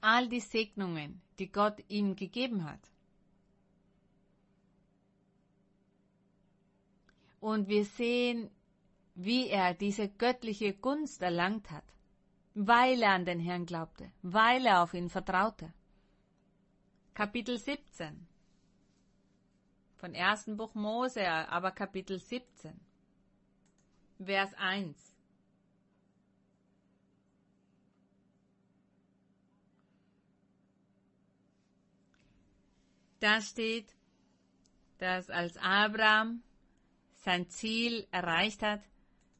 [0.00, 2.89] all die Segnungen, die Gott ihm gegeben hat.
[7.40, 8.50] und wir sehen,
[9.14, 11.84] wie er diese göttliche Gunst erlangt hat,
[12.54, 15.72] weil er an den Herrn glaubte, weil er auf ihn vertraute.
[17.14, 18.26] Kapitel 17
[19.96, 20.56] von 1.
[20.56, 22.80] Buch Mose, aber Kapitel 17,
[24.18, 25.16] Vers 1.
[33.20, 33.94] Da steht,
[34.96, 36.42] dass als Abraham
[37.20, 38.82] sein Ziel erreicht hat,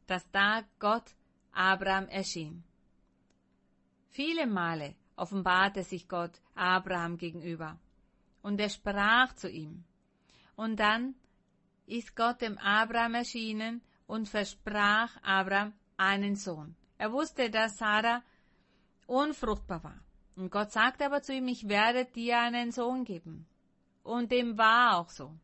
[0.07, 1.05] dass da Gott
[1.53, 2.65] Abraham erschien.
[4.09, 7.79] Viele Male offenbarte sich Gott Abraham gegenüber
[8.43, 9.85] und er sprach zu ihm.
[10.57, 11.15] Und dann
[11.87, 16.75] ist Gott dem Abraham erschienen und versprach Abraham einen Sohn.
[16.99, 18.23] Er wusste, dass Sarah
[19.07, 19.99] unfruchtbar war.
[20.37, 23.47] Und Gott sagte aber zu ihm, ich werde dir einen Sohn geben.
[24.03, 25.35] Und dem war auch so.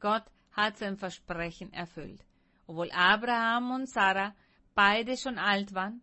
[0.00, 2.24] Gott hat sein Versprechen erfüllt.
[2.66, 4.34] Obwohl Abraham und Sarah
[4.74, 6.02] beide schon alt waren,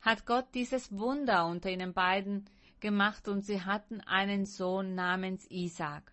[0.00, 2.48] hat Gott dieses Wunder unter ihnen beiden
[2.80, 6.12] gemacht und sie hatten einen Sohn namens Isaac.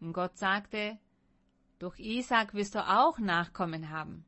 [0.00, 0.98] Und Gott sagte,
[1.78, 4.24] durch Isaac wirst du auch Nachkommen haben.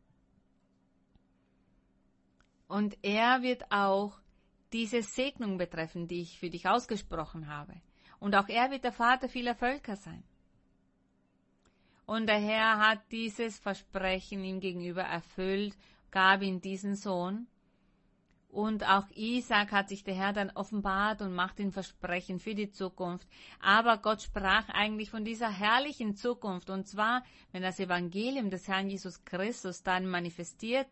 [2.67, 4.19] Und er wird auch
[4.73, 7.75] diese Segnung betreffen, die ich für dich ausgesprochen habe.
[8.21, 10.23] Und auch er wird der Vater vieler Völker sein.
[12.09, 15.77] Und der Herr hat dieses Versprechen ihm gegenüber erfüllt,
[16.11, 17.47] gab ihm diesen Sohn.
[18.49, 22.71] Und auch Isaac hat sich der Herr dann offenbart und macht ihn Versprechen für die
[22.71, 23.29] Zukunft.
[23.61, 26.71] Aber Gott sprach eigentlich von dieser herrlichen Zukunft.
[26.71, 30.89] Und zwar, wenn das Evangelium des Herrn Jesus Christus dann manifestiert.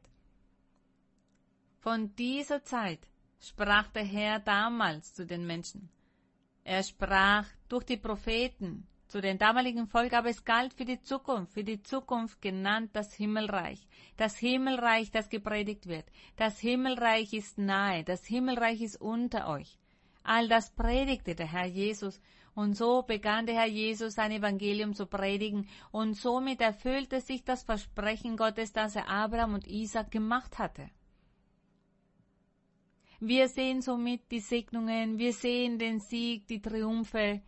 [1.78, 3.00] Von dieser Zeit
[3.40, 5.88] sprach der Herr damals zu den Menschen.
[6.62, 11.64] Er sprach durch die Propheten zu den damaligen Volk, es galt für die Zukunft, für
[11.64, 13.86] die Zukunft genannt das Himmelreich.
[14.16, 16.06] Das Himmelreich, das gepredigt wird.
[16.36, 19.78] Das Himmelreich ist nahe, das Himmelreich ist unter euch.
[20.22, 22.20] All das predigte der Herr Jesus,
[22.54, 27.62] und so begann der Herr Jesus sein Evangelium zu predigen, und somit erfüllte sich das
[27.62, 30.90] Versprechen Gottes, das er Abraham und Isaac gemacht hatte.
[33.20, 37.40] Wir sehen somit die Segnungen, wir sehen den Sieg, die Triumphe,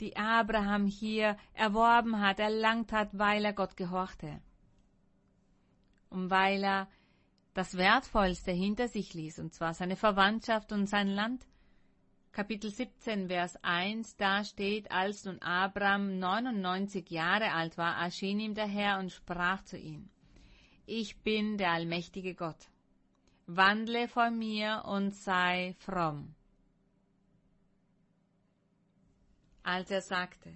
[0.00, 4.40] die Abraham hier erworben hat, erlangt hat, weil er Gott gehorchte.
[6.10, 6.88] Und weil er
[7.54, 11.46] das Wertvollste hinter sich ließ, und zwar seine Verwandtschaft und sein Land.
[12.32, 18.54] Kapitel 17, Vers 1, da steht, als nun Abraham 99 Jahre alt war, erschien ihm
[18.54, 20.10] der Herr und sprach zu ihm,
[20.86, 22.68] Ich bin der allmächtige Gott
[23.46, 26.34] wandle vor mir und sei fromm.
[29.64, 30.52] Als er sagte,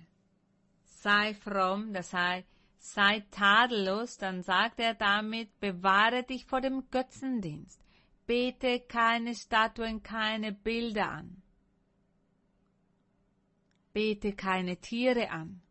[0.84, 2.46] sei fromm, das heißt,
[2.76, 7.80] sei tadellos, dann sagt er damit, bewahre dich vor dem Götzendienst,
[8.26, 11.42] bete keine Statuen, keine Bilder an,
[13.94, 15.62] bete keine Tiere an,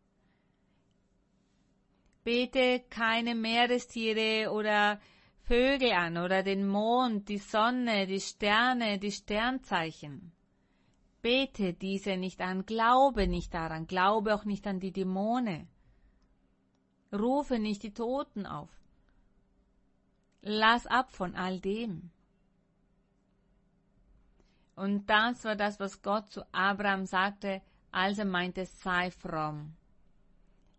[2.24, 5.00] bete keine Meerestiere oder
[5.42, 10.32] Vögel an oder den Mond, die Sonne, die Sterne, die Sternzeichen.
[11.20, 15.68] Bete diese nicht an, glaube nicht daran, glaube auch nicht an die Dämonen.
[17.12, 18.70] Rufe nicht die Toten auf.
[20.42, 22.10] Lass ab von all dem.
[24.76, 29.74] Und das war das, was Gott zu Abraham sagte, als er meinte, sei fromm.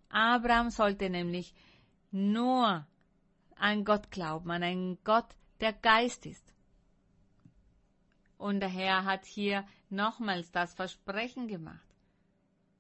[0.10, 1.54] Abraham sollte nämlich
[2.12, 2.88] nur
[3.56, 6.46] an Gott glauben, an einen Gott, der Geist ist.
[8.38, 11.86] Und der Herr hat hier nochmals das Versprechen gemacht.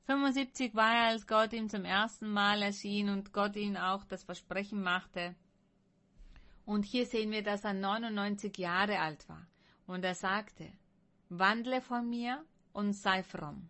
[0.05, 4.23] 75 war er, als Gott ihm zum ersten Mal erschien und Gott ihm auch das
[4.23, 5.35] Versprechen machte.
[6.65, 9.45] Und hier sehen wir, dass er 99 Jahre alt war.
[9.85, 10.71] Und er sagte,
[11.29, 12.43] wandle von mir
[12.73, 13.69] und sei fromm.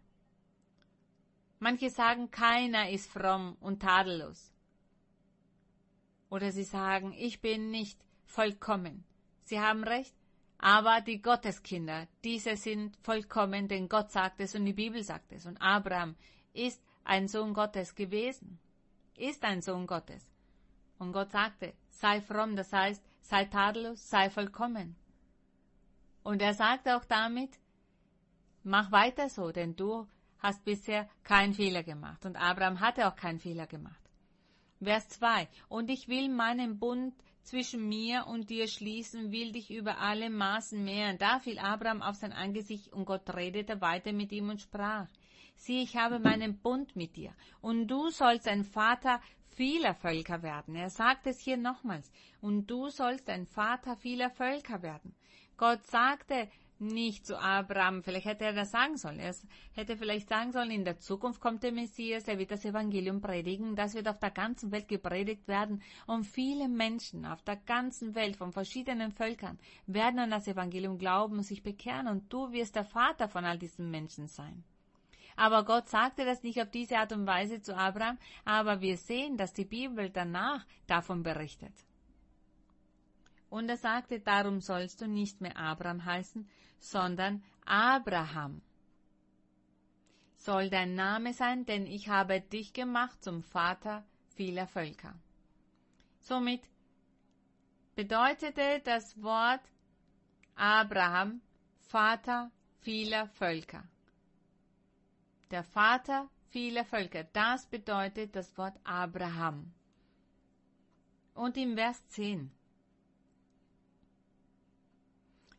[1.60, 4.54] Manche sagen, keiner ist fromm und tadellos.
[6.30, 9.04] Oder sie sagen, ich bin nicht vollkommen.
[9.44, 10.16] Sie haben recht,
[10.60, 15.46] aber die Gotteskinder, diese sind vollkommen, denn Gott sagt es und die Bibel sagt es.
[15.46, 16.16] Und Abraham
[16.54, 18.60] ist ein Sohn Gottes gewesen,
[19.16, 20.30] ist ein Sohn Gottes.
[20.98, 24.98] Und Gott sagte, sei fromm, das heißt, sei tadellos, sei vollkommen.
[26.24, 27.58] Und er sagte auch damit,
[28.64, 30.08] mach weiter so, denn du
[30.40, 32.26] hast bisher keinen Fehler gemacht.
[32.26, 34.02] Und Abraham hatte auch keinen Fehler gemacht.
[34.82, 35.48] Vers 2.
[35.70, 37.14] Und ich will meinen Bund
[37.50, 41.18] zwischen mir und dir schließen, will dich über alle Maßen mehren.
[41.18, 45.08] Da fiel Abraham auf sein Angesicht und Gott redete weiter mit ihm und sprach,
[45.56, 49.20] sieh, ich habe meinen Bund mit dir und du sollst ein Vater
[49.60, 50.76] vieler Völker werden.
[50.76, 52.10] Er sagt es hier nochmals.
[52.40, 55.14] Und du sollst ein Vater vieler Völker werden.
[55.58, 56.48] Gott sagte,
[56.82, 58.04] nicht zu Abraham.
[58.04, 59.20] Vielleicht hätte er das sagen sollen.
[59.20, 59.36] Er
[59.74, 63.76] hätte vielleicht sagen sollen, in der Zukunft kommt der Messias, er wird das Evangelium predigen.
[63.76, 65.82] Das wird auf der ganzen Welt gepredigt werden.
[66.08, 71.38] Und viele Menschen auf der ganzen Welt von verschiedenen Völkern werden an das Evangelium glauben
[71.38, 72.08] und sich bekehren.
[72.08, 74.64] Und du wirst der Vater von all diesen Menschen sein.
[75.36, 79.38] Aber Gott sagte das nicht auf diese Art und Weise zu Abraham, aber wir sehen,
[79.38, 81.74] dass die Bibel danach davon berichtet.
[83.50, 86.48] Und er sagte, darum sollst du nicht mehr Abraham heißen,
[86.80, 88.62] sondern Abraham
[90.36, 94.06] soll dein Name sein, denn ich habe dich gemacht zum Vater
[94.36, 95.14] vieler Völker.
[96.22, 96.62] Somit
[97.96, 99.62] bedeutete das Wort
[100.56, 101.42] Abraham
[101.80, 103.84] Vater vieler Völker.
[105.52, 109.74] Der Vater vieler Völker, das bedeutet das Wort Abraham.
[111.34, 112.52] Und im Vers 10.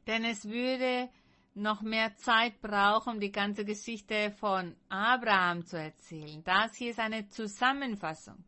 [0.06, 1.08] Denn es würde
[1.54, 6.42] noch mehr Zeit brauchen, um die ganze Geschichte von Abraham zu erzählen.
[6.44, 8.44] Das hier ist eine Zusammenfassung.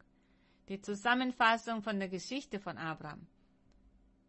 [0.69, 3.27] Die Zusammenfassung von der Geschichte von Abraham.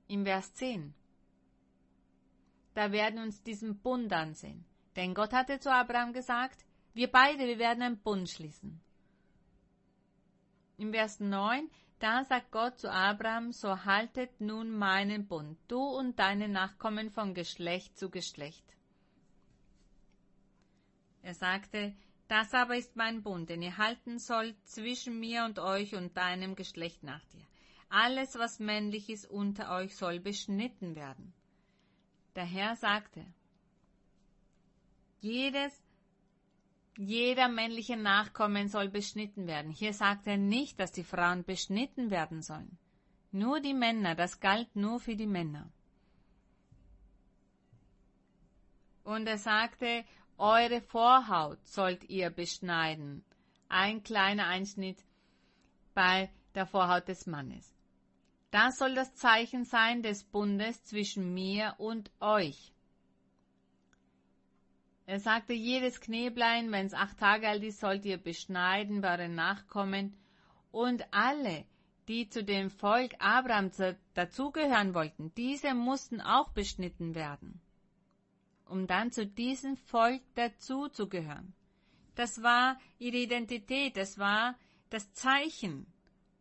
[0.08, 0.94] Im Vers 10.
[2.74, 4.66] Da werden wir uns diesen Bund ansehen.
[4.96, 8.82] Denn Gott hatte zu Abraham gesagt, wir beide, wir werden einen Bund schließen.
[10.78, 11.70] Im Vers 9,
[12.04, 17.34] da sagt Gott zu Abraham, so haltet nun meinen Bund, du und deine Nachkommen von
[17.34, 18.66] Geschlecht zu Geschlecht.
[21.22, 21.96] Er sagte,
[22.28, 26.56] das aber ist mein Bund, den ihr halten sollt zwischen mir und euch und deinem
[26.56, 27.48] Geschlecht nach dir.
[27.88, 31.34] Alles, was männlich ist unter euch, soll beschnitten werden.
[32.36, 33.26] Der Herr sagte,
[35.22, 35.83] jedes
[36.98, 39.72] jeder männliche Nachkommen soll beschnitten werden.
[39.72, 42.78] Hier sagt er nicht, dass die Frauen beschnitten werden sollen.
[43.32, 45.72] Nur die Männer, das galt nur für die Männer.
[49.04, 50.06] Und er sagte,
[50.38, 53.24] eure Vorhaut sollt ihr beschneiden.
[53.70, 55.04] Ein kleiner Einschnitt
[55.94, 57.74] bei der Vorhaut des Mannes.
[58.52, 62.72] Das soll das Zeichen sein des Bundes zwischen mir und euch.
[65.06, 69.36] Er sagte, jedes Kneblein, wenn es acht Tage alt ist, sollt ihr beschneiden bei euren
[69.36, 70.16] Nachkommen.
[70.72, 71.66] Und alle,
[72.08, 73.82] die zu dem Volk Abrahams
[74.14, 77.62] dazugehören wollten, diese mussten auch beschnitten werden,
[78.66, 81.54] um dann zu diesem Volk dazuzugehören.
[82.16, 84.56] Das war ihre Identität, das war
[84.90, 85.88] das Zeichen,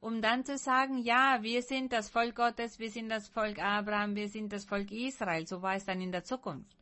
[0.01, 4.15] um dann zu sagen, ja, wir sind das Volk Gottes, wir sind das Volk Abraham,
[4.15, 6.82] wir sind das Volk Israel, so war es dann in der Zukunft.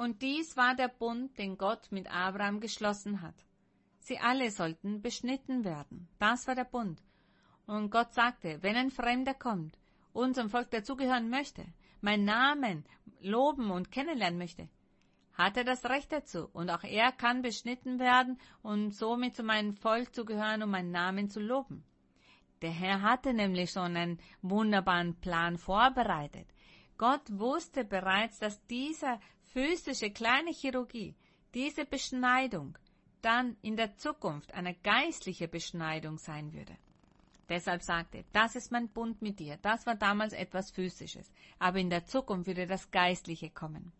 [0.00, 3.34] Und dies war der Bund, den Gott mit Abraham geschlossen hat.
[3.98, 6.08] Sie alle sollten beschnitten werden.
[6.18, 7.02] Das war der Bund.
[7.66, 9.78] Und Gott sagte, wenn ein Fremder kommt,
[10.14, 11.66] unserem Volk dazugehören möchte,
[12.00, 12.86] meinen Namen
[13.20, 14.70] loben und kennenlernen möchte,
[15.34, 16.48] hat er das Recht dazu.
[16.54, 20.92] Und auch er kann beschnitten werden und somit zu meinem Volk zu gehören, um meinen
[20.92, 21.84] Namen zu loben.
[22.62, 26.46] Der Herr hatte nämlich schon einen wunderbaren Plan vorbereitet.
[26.96, 29.20] Gott wusste bereits, dass dieser
[29.52, 31.14] physische kleine Chirurgie,
[31.54, 32.78] diese Beschneidung,
[33.22, 36.76] dann in der Zukunft eine geistliche Beschneidung sein würde.
[37.48, 39.58] Deshalb sagte, das ist mein Bund mit dir.
[39.60, 41.32] Das war damals etwas Physisches.
[41.58, 43.92] Aber in der Zukunft würde das Geistliche kommen.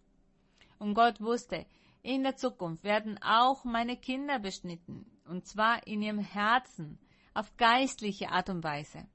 [0.78, 1.66] Und Gott wusste,
[2.02, 5.04] in der Zukunft werden auch meine Kinder beschnitten.
[5.26, 6.98] Und zwar in ihrem Herzen,
[7.34, 9.06] auf geistliche Art und Weise.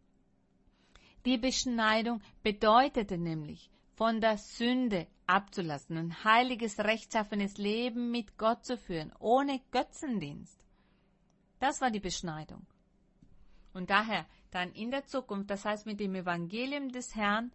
[1.26, 8.78] Die Beschneidung bedeutete nämlich, von der Sünde abzulassen, ein heiliges, rechtschaffenes Leben mit Gott zu
[8.78, 10.64] führen, ohne Götzendienst.
[11.60, 12.66] Das war die Beschneidung.
[13.74, 17.52] Und daher dann in der Zukunft, das heißt mit dem Evangelium des Herrn,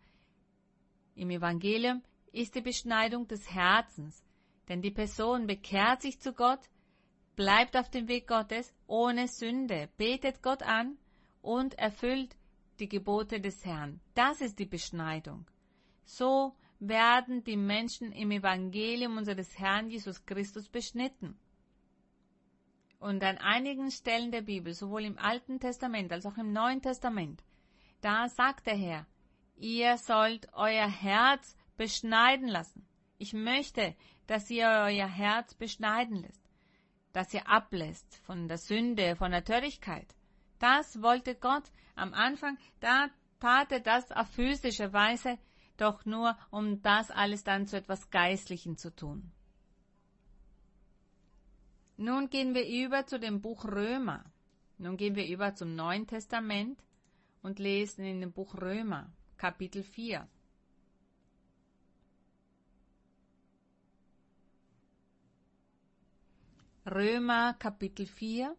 [1.14, 4.24] im Evangelium ist die Beschneidung des Herzens,
[4.68, 6.60] denn die Person bekehrt sich zu Gott,
[7.36, 10.98] bleibt auf dem Weg Gottes ohne Sünde, betet Gott an
[11.42, 12.36] und erfüllt
[12.78, 14.00] die Gebote des Herrn.
[14.14, 15.46] Das ist die Beschneidung.
[16.10, 21.38] So werden die Menschen im Evangelium unseres Herrn Jesus Christus beschnitten.
[22.98, 27.44] Und an einigen Stellen der Bibel, sowohl im Alten Testament als auch im Neuen Testament,
[28.00, 29.06] da sagt der Herr,
[29.54, 32.84] ihr sollt euer Herz beschneiden lassen.
[33.18, 33.94] Ich möchte,
[34.26, 36.50] dass ihr euer Herz beschneiden lässt,
[37.12, 40.16] dass ihr ablässt von der Sünde, von der Törigkeit.
[40.58, 45.38] Das wollte Gott am Anfang, da tat er das auf physische Weise,
[45.80, 49.32] doch nur um das alles dann zu etwas Geistlichen zu tun.
[51.96, 54.24] Nun gehen wir über zu dem Buch Römer.
[54.78, 56.82] Nun gehen wir über zum Neuen Testament
[57.42, 60.26] und lesen in dem Buch Römer, Kapitel 4.
[66.86, 68.56] Römer Kapitel 4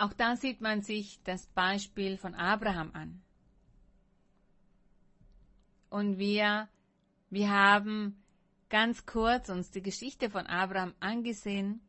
[0.00, 3.22] Auch da sieht man sich das Beispiel von Abraham an.
[5.90, 6.70] Und wir,
[7.28, 8.16] wir haben
[8.70, 11.82] ganz kurz uns die Geschichte von Abraham angesehen,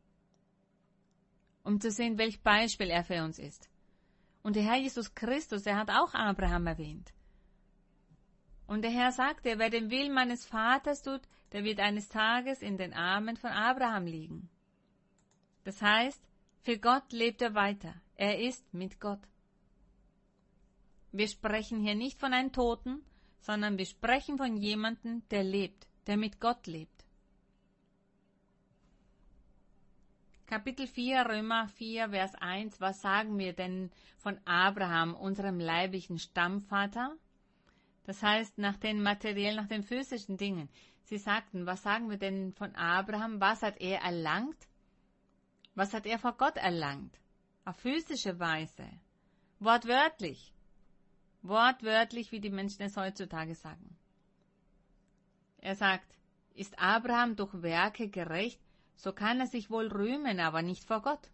[1.63, 3.69] um zu sehen, welch Beispiel er für uns ist.
[4.43, 7.13] Und der Herr Jesus Christus, er hat auch Abraham erwähnt.
[8.67, 11.21] Und der Herr sagte, wer den Willen meines Vaters tut,
[11.53, 14.49] der wird eines Tages in den Armen von Abraham liegen.
[15.63, 16.21] Das heißt,
[16.61, 17.93] für Gott lebt er weiter.
[18.15, 19.21] Er ist mit Gott.
[21.11, 23.03] Wir sprechen hier nicht von einem Toten,
[23.39, 27.05] sondern wir sprechen von jemandem, der lebt, der mit Gott lebt.
[30.45, 32.79] Kapitel 4, Römer 4, Vers 1.
[32.81, 37.15] Was sagen wir denn von Abraham, unserem leiblichen Stammvater?
[38.03, 40.69] Das heißt, nach den materiellen, nach den physischen Dingen.
[41.03, 43.39] Sie sagten, was sagen wir denn von Abraham?
[43.39, 44.67] Was hat er erlangt?
[45.81, 47.17] Was hat er vor Gott erlangt?
[47.65, 48.87] Auf physische Weise.
[49.57, 50.53] Wortwörtlich.
[51.41, 53.97] Wortwörtlich, wie die Menschen es heutzutage sagen.
[55.57, 56.05] Er sagt,
[56.53, 58.61] ist Abraham durch Werke gerecht,
[58.95, 61.31] so kann er sich wohl rühmen, aber nicht vor Gott.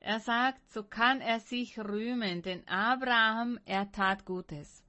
[0.00, 4.82] Er sagt, so kann er sich rühmen, denn Abraham, er tat Gutes.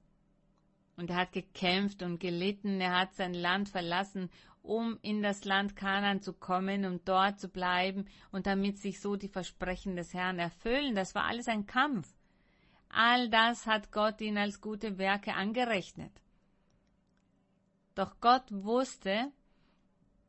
[0.96, 4.30] Und er hat gekämpft und gelitten, er hat sein Land verlassen,
[4.62, 9.16] um in das Land Kanan zu kommen, um dort zu bleiben und damit sich so
[9.16, 10.94] die Versprechen des Herrn erfüllen.
[10.94, 12.08] Das war alles ein Kampf.
[12.88, 16.12] All das hat Gott ihn als gute Werke angerechnet.
[17.94, 19.30] Doch Gott wusste,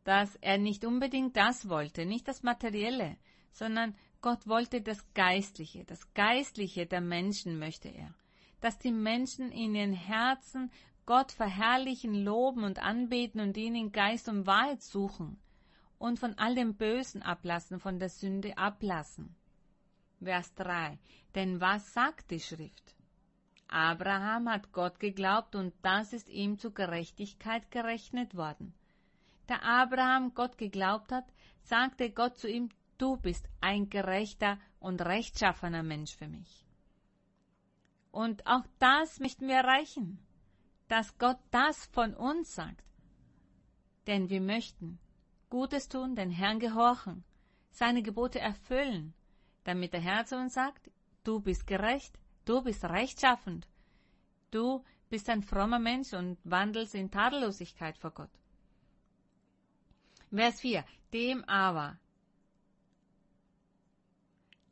[0.03, 3.17] dass er nicht unbedingt das wollte, nicht das Materielle,
[3.51, 8.13] sondern Gott wollte das Geistliche, das Geistliche der Menschen möchte er,
[8.59, 10.71] dass die Menschen in ihren Herzen
[11.05, 15.39] Gott verherrlichen, loben und anbeten und ihn in Geist und Wahrheit suchen
[15.97, 19.35] und von all dem Bösen ablassen, von der Sünde ablassen.
[20.21, 20.99] Vers 3.
[21.35, 22.95] Denn was sagt die Schrift?
[23.67, 28.73] Abraham hat Gott geglaubt und das ist ihm zur Gerechtigkeit gerechnet worden.
[29.47, 31.25] Da Abraham Gott geglaubt hat,
[31.63, 36.65] sagte Gott zu ihm, du bist ein gerechter und rechtschaffener Mensch für mich.
[38.11, 40.19] Und auch das möchten wir erreichen,
[40.91, 42.83] dass Gott das von uns sagt.
[44.07, 44.99] Denn wir möchten
[45.49, 47.23] Gutes tun, den Herrn gehorchen,
[47.69, 49.13] seine Gebote erfüllen,
[49.63, 50.91] damit der Herr zu uns sagt,
[51.23, 53.69] du bist gerecht, du bist rechtschaffend,
[54.51, 58.31] du bist ein frommer Mensch und wandelst in Tadellosigkeit vor Gott.
[60.29, 60.83] Vers 4.
[61.13, 61.97] Dem aber,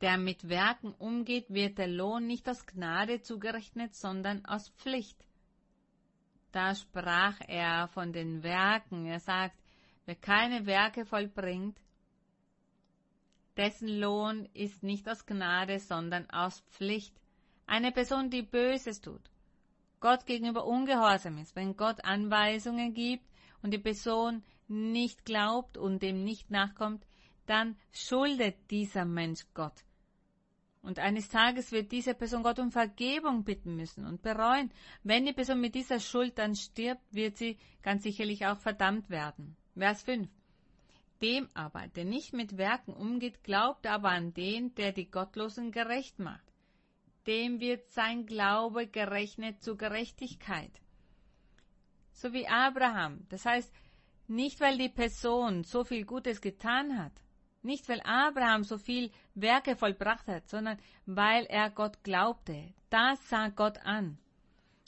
[0.02, 5.24] der mit Werken umgeht, wird der Lohn nicht aus Gnade zugerechnet, sondern aus Pflicht.
[6.52, 9.06] Da sprach er von den Werken.
[9.06, 9.56] Er sagt,
[10.06, 11.80] wer keine Werke vollbringt,
[13.56, 17.14] dessen Lohn ist nicht aus Gnade, sondern aus Pflicht.
[17.66, 19.30] Eine Person, die Böses tut,
[20.00, 23.24] Gott gegenüber ungehorsam ist, wenn Gott Anweisungen gibt
[23.62, 27.04] und die Person nicht glaubt und dem nicht nachkommt,
[27.46, 29.84] dann schuldet dieser Mensch Gott.
[30.82, 34.70] Und eines Tages wird diese Person Gott um Vergebung bitten müssen und bereuen.
[35.02, 39.56] Wenn die Person mit dieser Schuld dann stirbt, wird sie ganz sicherlich auch verdammt werden.
[39.76, 40.28] Vers 5.
[41.20, 46.18] Dem aber, der nicht mit Werken umgeht, glaubt aber an den, der die Gottlosen gerecht
[46.18, 46.50] macht.
[47.26, 50.72] Dem wird sein Glaube gerechnet zur Gerechtigkeit.
[52.12, 53.26] So wie Abraham.
[53.28, 53.70] Das heißt,
[54.28, 57.12] nicht weil die Person so viel Gutes getan hat,
[57.62, 62.72] nicht weil Abraham so viel Werke vollbracht hat, sondern weil er Gott glaubte.
[62.88, 64.18] Das sah Gott an.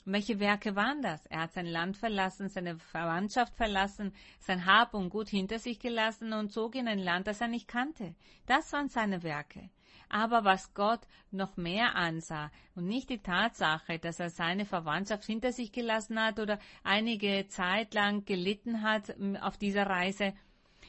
[0.05, 1.25] welche Werke waren das?
[1.27, 6.33] Er hat sein Land verlassen, seine Verwandtschaft verlassen, sein Hab und Gut hinter sich gelassen
[6.33, 8.13] und zog in ein Land, das er nicht kannte.
[8.45, 9.69] Das waren seine Werke.
[10.09, 10.99] Aber was Gott
[11.31, 16.39] noch mehr ansah und nicht die Tatsache, dass er seine Verwandtschaft hinter sich gelassen hat
[16.39, 20.33] oder einige Zeit lang gelitten hat auf dieser Reise,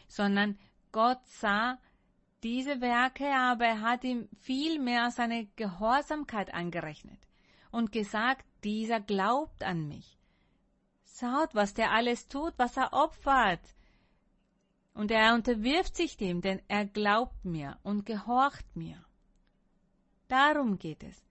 [0.09, 0.59] sondern
[0.95, 1.77] Gott sah
[2.45, 7.19] diese Werke, aber er hat ihm viel mehr seine Gehorsamkeit angerechnet
[7.73, 10.17] und gesagt, dieser glaubt an mich.
[11.05, 13.75] Schaut, was der alles tut, was er opfert.
[14.93, 19.05] Und er unterwirft sich dem, denn er glaubt mir und gehorcht mir.
[20.29, 21.25] Darum geht es.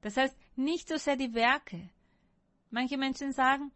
[0.00, 1.90] Das heißt, nicht so sehr die Werke.
[2.70, 3.70] Manche Menschen sagen,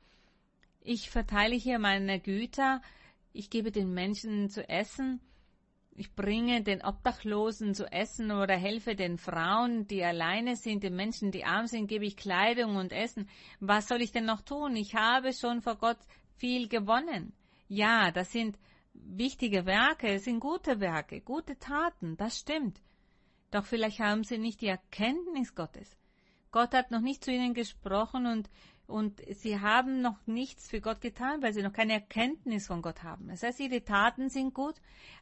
[0.81, 2.81] ich verteile hier meine Güter,
[3.33, 5.21] ich gebe den Menschen zu essen,
[5.95, 11.31] ich bringe den Obdachlosen zu essen oder helfe den Frauen, die alleine sind, den Menschen,
[11.33, 13.29] die arm sind, gebe ich Kleidung und Essen.
[13.61, 14.75] Was soll ich denn noch tun?
[14.75, 15.99] Ich habe schon vor Gott
[16.37, 17.35] viel gewonnen.
[17.69, 18.59] Ja, das sind
[18.95, 22.81] wichtige Werke, es sind gute Werke, gute Taten, das stimmt.
[23.51, 25.97] Doch vielleicht haben sie nicht die Erkenntnis Gottes.
[26.51, 28.51] Gott hat noch nicht zu ihnen gesprochen und,
[28.93, 33.03] und sie haben noch nichts für Gott getan, weil sie noch keine Erkenntnis von Gott
[33.03, 33.29] haben.
[33.29, 34.75] Das heißt, ihre Taten sind gut,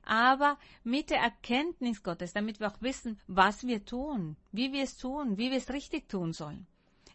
[0.02, 4.96] aber mit der Erkenntnis Gottes, damit wir auch wissen, was wir tun, wie wir es
[4.96, 6.66] tun, wie wir es richtig tun sollen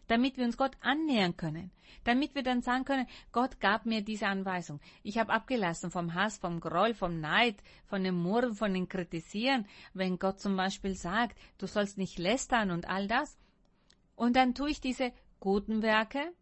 [0.08, 1.70] damit wir uns Gott annähern können,
[2.04, 4.80] damit wir dann sagen können, Gott gab mir diese Anweisung.
[5.02, 9.66] Ich habe abgelassen vom Hass, vom Groll, vom Neid, von dem Murren, von dem Kritisieren,
[9.94, 13.36] wenn Gott zum Beispiel sagt, du sollst nicht lästern und all das.
[14.14, 16.32] Und dann tue ich diese guten Werke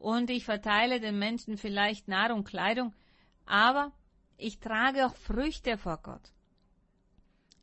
[0.00, 2.94] und ich verteile den Menschen vielleicht Nahrung, Kleidung,
[3.44, 3.92] aber
[4.38, 6.32] ich trage auch Früchte vor Gott.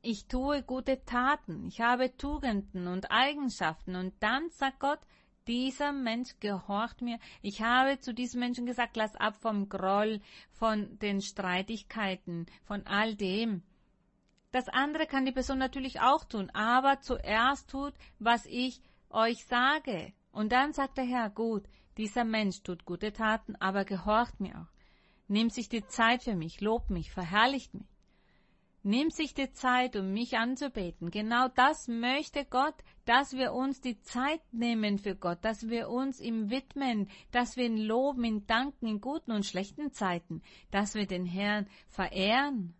[0.03, 4.99] Ich tue gute Taten, ich habe Tugenden und Eigenschaften und dann sagt Gott,
[5.47, 7.19] dieser Mensch gehorcht mir.
[7.41, 10.21] Ich habe zu diesem Menschen gesagt, lass ab vom Groll,
[10.51, 13.63] von den Streitigkeiten, von all dem.
[14.51, 20.13] Das andere kann die Person natürlich auch tun, aber zuerst tut, was ich euch sage.
[20.31, 21.63] Und dann sagt der Herr, gut,
[21.97, 24.77] dieser Mensch tut gute Taten, aber gehorcht mir auch.
[25.27, 27.87] Nimmt sich die Zeit für mich, lobt mich, verherrlicht mich.
[28.83, 31.11] Nimm sich die Zeit, um mich anzubeten.
[31.11, 36.21] Genau das möchte Gott, dass wir uns die Zeit nehmen für Gott, dass wir uns
[36.21, 40.41] ihm widmen, dass wir ihn loben, ihn danken in guten und schlechten Zeiten,
[40.71, 42.75] dass wir den Herrn verehren.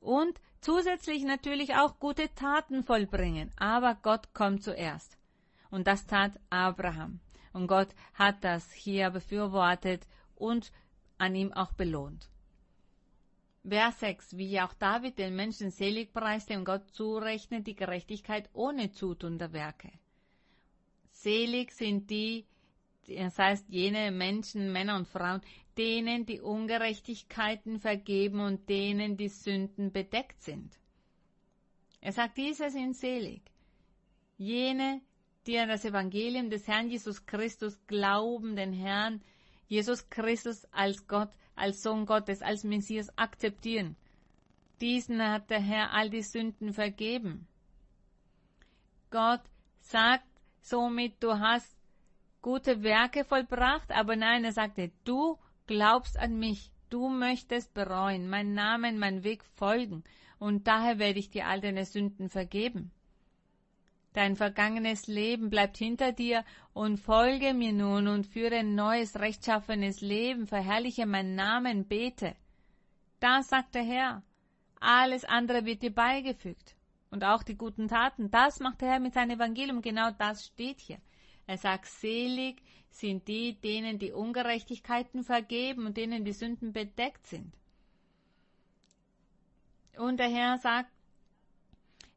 [0.00, 3.50] Und zusätzlich natürlich auch gute Taten vollbringen.
[3.58, 5.17] Aber Gott kommt zuerst.
[5.70, 7.20] Und das tat Abraham.
[7.52, 10.72] Und Gott hat das hier befürwortet und
[11.18, 12.28] an ihm auch belohnt.
[13.68, 18.92] Vers 6, wie auch David den Menschen selig preiste und Gott zurechnet die Gerechtigkeit ohne
[18.92, 19.90] Zutun der Werke.
[21.10, 22.46] Selig sind die,
[23.06, 25.42] das heißt jene Menschen, Männer und Frauen,
[25.76, 30.78] denen die Ungerechtigkeiten vergeben und denen die Sünden bedeckt sind.
[32.00, 33.42] Er sagt, diese sind selig.
[34.36, 35.02] Jene,
[35.46, 39.22] die an das Evangelium des Herrn Jesus Christus glauben, den Herrn
[39.68, 43.96] Jesus Christus als Gott als Sohn Gottes, als Messias akzeptieren.
[44.80, 47.46] Diesen hat der Herr all die Sünden vergeben.
[49.10, 49.42] Gott
[49.80, 50.26] sagt
[50.60, 51.76] somit, du hast
[52.42, 55.36] gute Werke vollbracht, aber nein, er sagte, du
[55.66, 60.04] glaubst an mich, du möchtest bereuen, mein Namen, mein Weg folgen,
[60.38, 62.92] und daher werde ich dir all deine Sünden vergeben.
[64.18, 70.00] Dein vergangenes Leben bleibt hinter dir und folge mir nun und führe ein neues, rechtschaffenes
[70.00, 72.34] Leben, verherrliche meinen Namen, bete.
[73.20, 74.24] Da sagt der Herr.
[74.80, 76.74] Alles andere wird dir beigefügt.
[77.12, 78.28] Und auch die guten Taten.
[78.28, 79.82] Das macht der Herr mit seinem Evangelium.
[79.82, 80.98] Genau das steht hier.
[81.46, 82.60] Er sagt, selig
[82.90, 87.54] sind die, denen die Ungerechtigkeiten vergeben und denen die Sünden bedeckt sind.
[89.96, 90.90] Und der Herr sagt,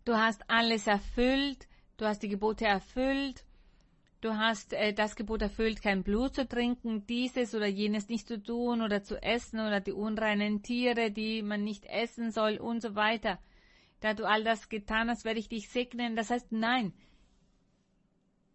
[0.03, 1.67] du hast alles erfüllt,
[2.01, 3.45] du hast die Gebote erfüllt,
[4.21, 8.41] du hast äh, das Gebot erfüllt, kein Blut zu trinken, dieses oder jenes nicht zu
[8.41, 12.95] tun oder zu essen oder die unreinen Tiere, die man nicht essen soll und so
[12.95, 13.37] weiter.
[13.99, 16.15] Da du all das getan hast, werde ich dich segnen.
[16.15, 16.91] Das heißt, nein,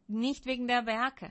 [0.08, 1.30] nicht wegen der Werke.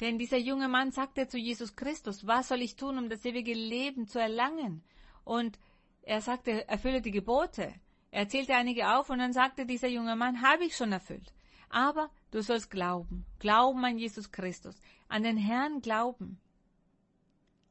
[0.00, 3.54] Denn dieser junge Mann sagte zu Jesus Christus, was soll ich tun, um das ewige
[3.54, 4.84] Leben zu erlangen?
[5.24, 5.58] Und
[6.02, 7.74] er sagte, erfülle die Gebote.
[8.16, 11.34] Er zählte einige auf und dann sagte dieser junge Mann, habe ich schon erfüllt.
[11.68, 16.40] Aber du sollst glauben, glauben an Jesus Christus, an den Herrn glauben,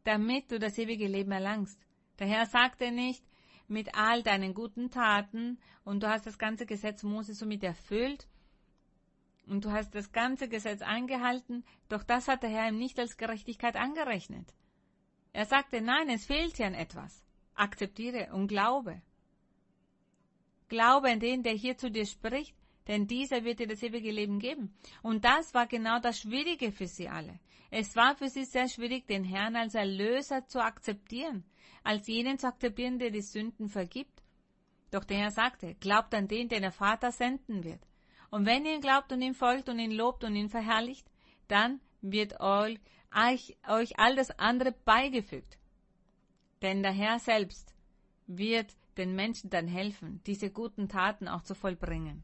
[0.03, 1.79] damit du das ewige Leben erlangst.
[2.19, 3.25] Der Herr sagte nicht,
[3.67, 8.27] mit all deinen guten Taten und du hast das ganze Gesetz Moses somit erfüllt
[9.47, 13.17] und du hast das ganze Gesetz eingehalten, doch das hat der Herr ihm nicht als
[13.17, 14.53] Gerechtigkeit angerechnet.
[15.33, 17.25] Er sagte, nein, es fehlt dir an etwas.
[17.55, 19.01] Akzeptiere und glaube.
[20.67, 22.55] Glaube an den, der hier zu dir spricht,
[22.87, 24.73] denn dieser wird dir das ewige Leben geben.
[25.01, 27.39] Und das war genau das Schwierige für sie alle.
[27.71, 31.43] Es war für sie sehr schwierig, den Herrn als Erlöser zu akzeptieren,
[31.83, 34.23] als jenen zu akzeptieren, der die Sünden vergibt.
[34.91, 37.81] Doch der Herr sagte, glaubt an den, den der Vater senden wird.
[38.29, 41.07] Und wenn ihr ihn glaubt und ihn folgt und ihn lobt und ihn verherrlicht,
[41.47, 42.79] dann wird euch,
[43.67, 45.57] euch all das andere beigefügt.
[46.61, 47.73] Denn der Herr selbst
[48.27, 52.23] wird den Menschen dann helfen, diese guten Taten auch zu vollbringen.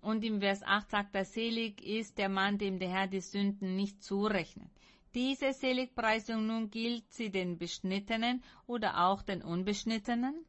[0.00, 3.76] Und im Vers 8 sagt er, selig ist der Mann, dem der Herr die Sünden
[3.76, 4.70] nicht zurechnet.
[5.14, 10.44] Diese Seligpreisung nun gilt sie den Beschnittenen oder auch den Unbeschnittenen?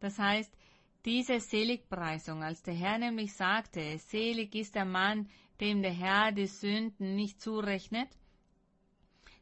[0.00, 0.54] Das heißt,
[1.04, 5.28] diese Seligpreisung, als der Herr nämlich sagte, selig ist der Mann,
[5.60, 8.08] dem der Herr die Sünden nicht zurechnet,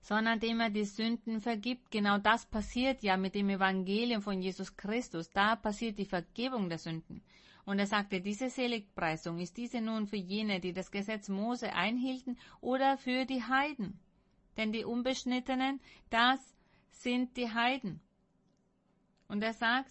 [0.04, 1.90] sondern dem er die Sünden vergibt.
[1.90, 5.30] Genau das passiert ja mit dem Evangelium von Jesus Christus.
[5.30, 7.22] Da passiert die Vergebung der Sünden.
[7.64, 12.38] Und er sagte, diese Seligpreisung ist diese nun für jene, die das Gesetz Mose einhielten,
[12.60, 13.98] oder für die Heiden.
[14.58, 15.80] Denn die Unbeschnittenen,
[16.10, 16.38] das
[16.90, 18.00] sind die Heiden.
[19.28, 19.90] Und er sagt,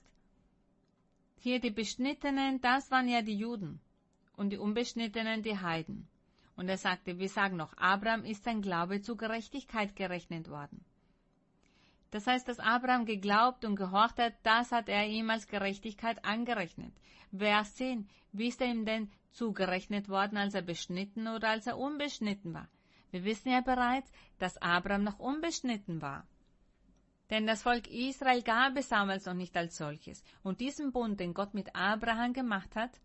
[1.39, 3.81] hier die Beschnittenen, das waren ja die Juden.
[4.37, 6.07] Und die Unbeschnittenen die Heiden.
[6.55, 10.85] Und er sagte, wir sagen noch, Abraham ist sein Glaube zu Gerechtigkeit gerechnet worden.
[12.11, 16.93] Das heißt, dass Abraham geglaubt und gehorcht hat, das hat er ihm als Gerechtigkeit angerechnet.
[17.35, 18.07] Vers 10.
[18.31, 22.69] Wie ist er ihm denn zugerechnet worden, als er beschnitten oder als er unbeschnitten war?
[23.09, 26.27] Wir wissen ja bereits, dass Abraham noch unbeschnitten war.
[27.31, 30.23] Denn das Volk Israel gab es damals noch nicht als solches.
[30.43, 32.99] Und diesen Bund, den Gott mit Abraham gemacht hat,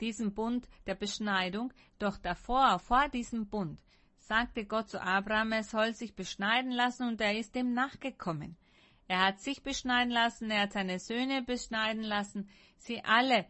[0.00, 3.80] diesen Bund der Beschneidung, doch davor, vor diesem Bund,
[4.18, 8.56] sagte Gott zu Abraham, er soll sich beschneiden lassen und er ist dem nachgekommen.
[9.06, 13.46] Er hat sich beschneiden lassen, er hat seine Söhne beschneiden lassen, sie alle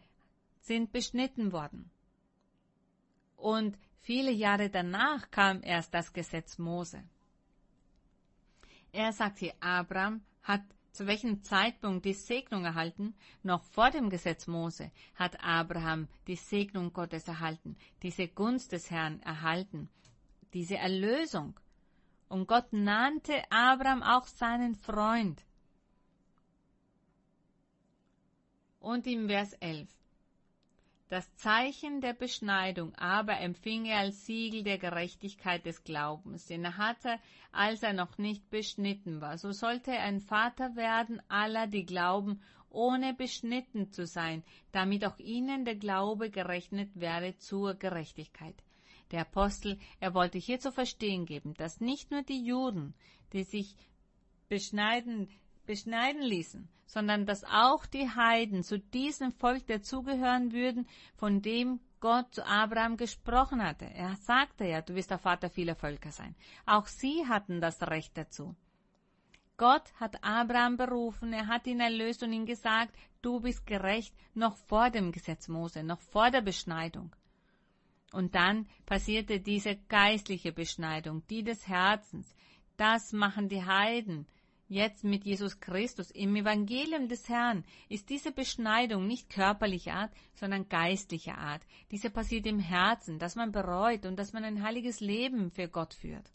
[0.59, 1.89] sind beschnitten worden.
[3.37, 7.03] Und viele Jahre danach kam erst das Gesetz Mose.
[8.91, 10.63] Er sagt hier, Abraham hat
[10.95, 13.13] zu welchem Zeitpunkt die Segnung erhalten?
[13.43, 19.21] Noch vor dem Gesetz Mose hat Abraham die Segnung Gottes erhalten, diese Gunst des Herrn
[19.21, 19.89] erhalten
[20.55, 21.59] diese Erlösung.
[22.29, 25.43] Und Gott nannte Abraham auch seinen Freund.
[28.79, 29.89] Und im Vers 11.
[31.07, 36.77] Das Zeichen der Beschneidung aber empfing er als Siegel der Gerechtigkeit des Glaubens, den er
[36.77, 37.19] hatte,
[37.51, 39.37] als er noch nicht beschnitten war.
[39.37, 45.19] So sollte er ein Vater werden aller, die glauben, ohne beschnitten zu sein, damit auch
[45.19, 48.55] ihnen der Glaube gerechnet werde zur Gerechtigkeit.
[49.11, 52.95] Der Apostel, er wollte hier zu verstehen geben, dass nicht nur die Juden,
[53.31, 53.75] die sich
[54.49, 55.29] beschneiden,
[55.65, 62.33] beschneiden ließen, sondern dass auch die Heiden zu diesem Volk dazugehören würden, von dem Gott
[62.35, 63.85] zu Abraham gesprochen hatte.
[63.85, 66.35] Er sagte ja, du wirst der Vater vieler Völker sein.
[66.65, 68.55] Auch sie hatten das Recht dazu.
[69.57, 74.57] Gott hat Abraham berufen, er hat ihn erlöst und ihm gesagt, du bist gerecht, noch
[74.57, 77.15] vor dem Gesetz Mose, noch vor der Beschneidung.
[78.11, 82.35] Und dann passierte diese geistliche Beschneidung, die des Herzens.
[82.77, 84.27] Das machen die Heiden.
[84.67, 90.67] Jetzt mit Jesus Christus im Evangelium des Herrn ist diese Beschneidung nicht körperlicher Art, sondern
[90.67, 91.61] geistlicher Art.
[91.91, 95.93] Diese passiert im Herzen, dass man bereut und dass man ein heiliges Leben für Gott
[95.93, 96.31] führt.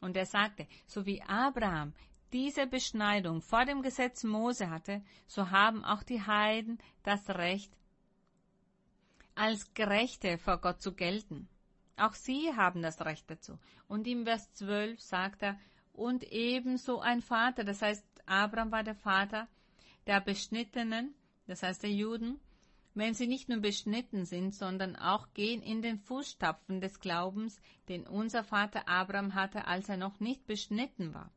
[0.00, 1.92] Und er sagte, so wie Abraham
[2.32, 7.72] diese Beschneidung vor dem Gesetz Mose hatte, so haben auch die Heiden das Recht,
[9.34, 11.48] als Gerechte vor Gott zu gelten.
[11.96, 13.58] Auch sie haben das Recht dazu.
[13.88, 15.58] Und im Vers 12 sagt er,
[15.94, 19.48] und ebenso ein Vater, das heißt, Abraham war der Vater
[20.06, 21.14] der Beschnittenen,
[21.46, 22.40] das heißt der Juden,
[22.94, 28.06] wenn sie nicht nur beschnitten sind, sondern auch gehen in den Fußstapfen des Glaubens, den
[28.06, 31.30] unser Vater Abraham hatte, als er noch nicht beschnitten war.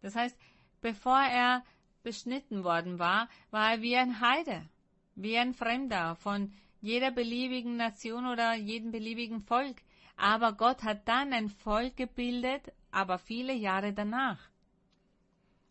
[0.00, 0.36] Das heißt,
[0.80, 1.62] bevor er
[2.02, 4.68] beschnitten worden war, war er wie ein Heide,
[5.14, 9.76] wie ein Fremder von jeder beliebigen Nation oder jedem beliebigen Volk.
[10.16, 14.50] Aber Gott hat dann ein Volk gebildet, aber viele Jahre danach.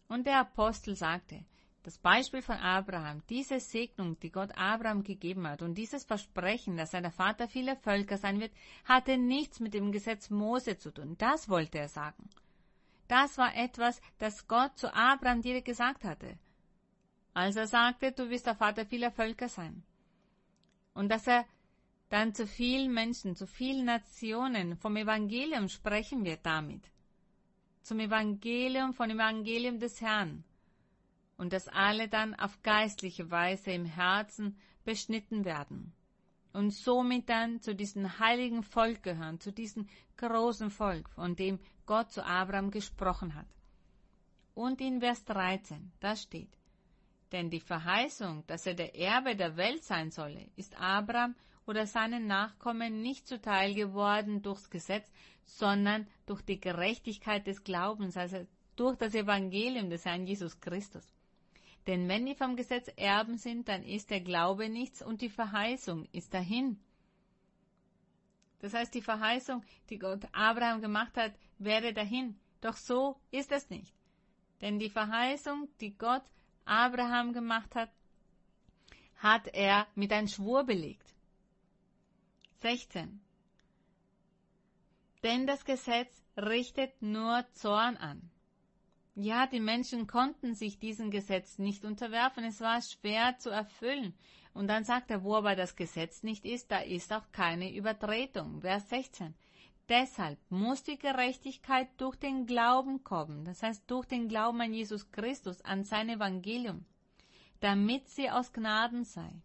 [0.07, 1.45] Und der Apostel sagte,
[1.83, 6.93] das Beispiel von Abraham, diese Segnung, die Gott Abraham gegeben hat und dieses Versprechen, dass
[6.93, 8.51] er der Vater vieler Völker sein wird,
[8.85, 11.15] hatte nichts mit dem Gesetz Mose zu tun.
[11.17, 12.29] Das wollte er sagen.
[13.07, 16.37] Das war etwas, das Gott zu Abraham direkt gesagt hatte.
[17.33, 19.83] Als er sagte, du wirst der Vater vieler Völker sein
[20.93, 21.45] und dass er
[22.09, 26.83] dann zu vielen Menschen, zu vielen Nationen vom Evangelium sprechen wird damit.
[27.81, 30.43] Zum Evangelium, von Evangelium des Herrn.
[31.37, 35.93] Und dass alle dann auf geistliche Weise im Herzen beschnitten werden.
[36.51, 42.11] Und somit dann zu diesem heiligen Volk gehören, zu diesem großen Volk, von dem Gott
[42.11, 43.47] zu Abraham gesprochen hat.
[44.53, 46.49] Und in Vers 13, da steht,
[47.31, 52.25] denn die Verheißung, dass er der Erbe der Welt sein solle, ist Abraham oder seinen
[52.25, 55.09] Nachkommen nicht zuteil geworden durchs Gesetz,
[55.57, 58.45] sondern durch die Gerechtigkeit des Glaubens, also
[58.75, 61.11] durch das Evangelium des Herrn Jesus Christus.
[61.87, 66.07] Denn wenn die vom Gesetz Erben sind, dann ist der Glaube nichts und die Verheißung
[66.11, 66.79] ist dahin.
[68.59, 72.39] Das heißt, die Verheißung, die Gott Abraham gemacht hat, wäre dahin.
[72.61, 73.93] Doch so ist es nicht.
[74.61, 76.23] Denn die Verheißung, die Gott
[76.65, 77.89] Abraham gemacht hat,
[79.15, 81.13] hat er mit einem Schwur belegt.
[82.61, 83.21] 16.
[85.23, 88.29] Denn das Gesetz richtet nur Zorn an.
[89.15, 94.13] Ja, die Menschen konnten sich diesem Gesetz nicht unterwerfen, es war schwer zu erfüllen.
[94.53, 98.61] Und dann sagt er, wo aber das Gesetz nicht ist, da ist auch keine Übertretung.
[98.61, 99.35] Vers 16.
[99.89, 105.11] Deshalb muss die Gerechtigkeit durch den Glauben kommen, das heißt durch den Glauben an Jesus
[105.11, 106.85] Christus, an sein Evangelium,
[107.59, 109.41] damit sie aus Gnaden sei.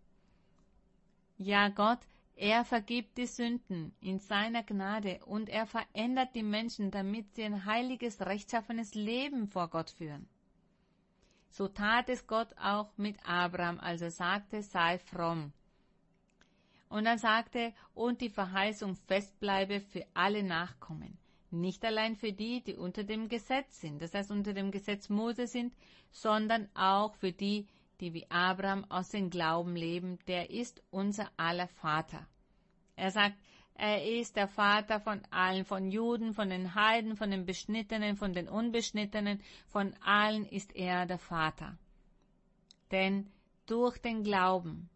[1.38, 2.00] Ja, Gott,
[2.36, 7.64] er vergibt die Sünden in seiner Gnade und er verändert die Menschen, damit sie ein
[7.64, 10.28] heiliges, rechtschaffenes Leben vor Gott führen.
[11.50, 15.52] So tat es Gott auch mit Abraham, als er sagte, sei fromm.
[16.88, 21.16] Und dann sagte, und die Verheißung festbleibe für alle Nachkommen.
[21.52, 25.46] Nicht allein für die, die unter dem Gesetz sind, das heißt unter dem Gesetz Mose
[25.46, 25.72] sind,
[26.10, 27.68] sondern auch für die,
[28.00, 32.26] die wie Abraham aus dem Glauben leben, der ist unser aller Vater.
[32.96, 33.36] Er sagt,
[33.74, 38.32] er ist der Vater von allen, von Juden, von den Heiden, von den Beschnittenen, von
[38.32, 41.76] den Unbeschnittenen, von allen ist er der Vater.
[42.92, 43.32] Denn
[43.66, 44.88] durch den Glauben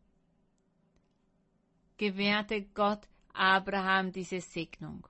[1.96, 5.06] gewährte Gott Abraham diese Segnung.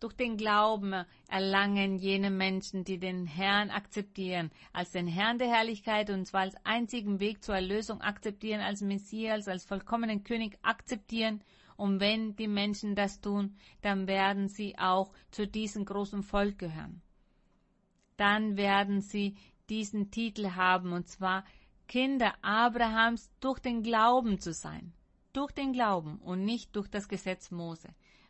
[0.00, 0.94] Durch den Glauben
[1.28, 6.54] erlangen jene Menschen, die den Herrn akzeptieren, als den Herrn der Herrlichkeit und zwar als
[6.64, 11.42] einzigen Weg zur Erlösung akzeptieren, als Messias, als vollkommenen König akzeptieren.
[11.76, 17.02] Und wenn die Menschen das tun, dann werden sie auch zu diesem großen Volk gehören.
[18.16, 19.36] Dann werden sie
[19.68, 21.44] diesen Titel haben, und zwar
[21.88, 24.92] Kinder Abrahams durch den Glauben zu sein
[25.38, 27.88] durch den Glauben und nicht durch das Gesetz Mose.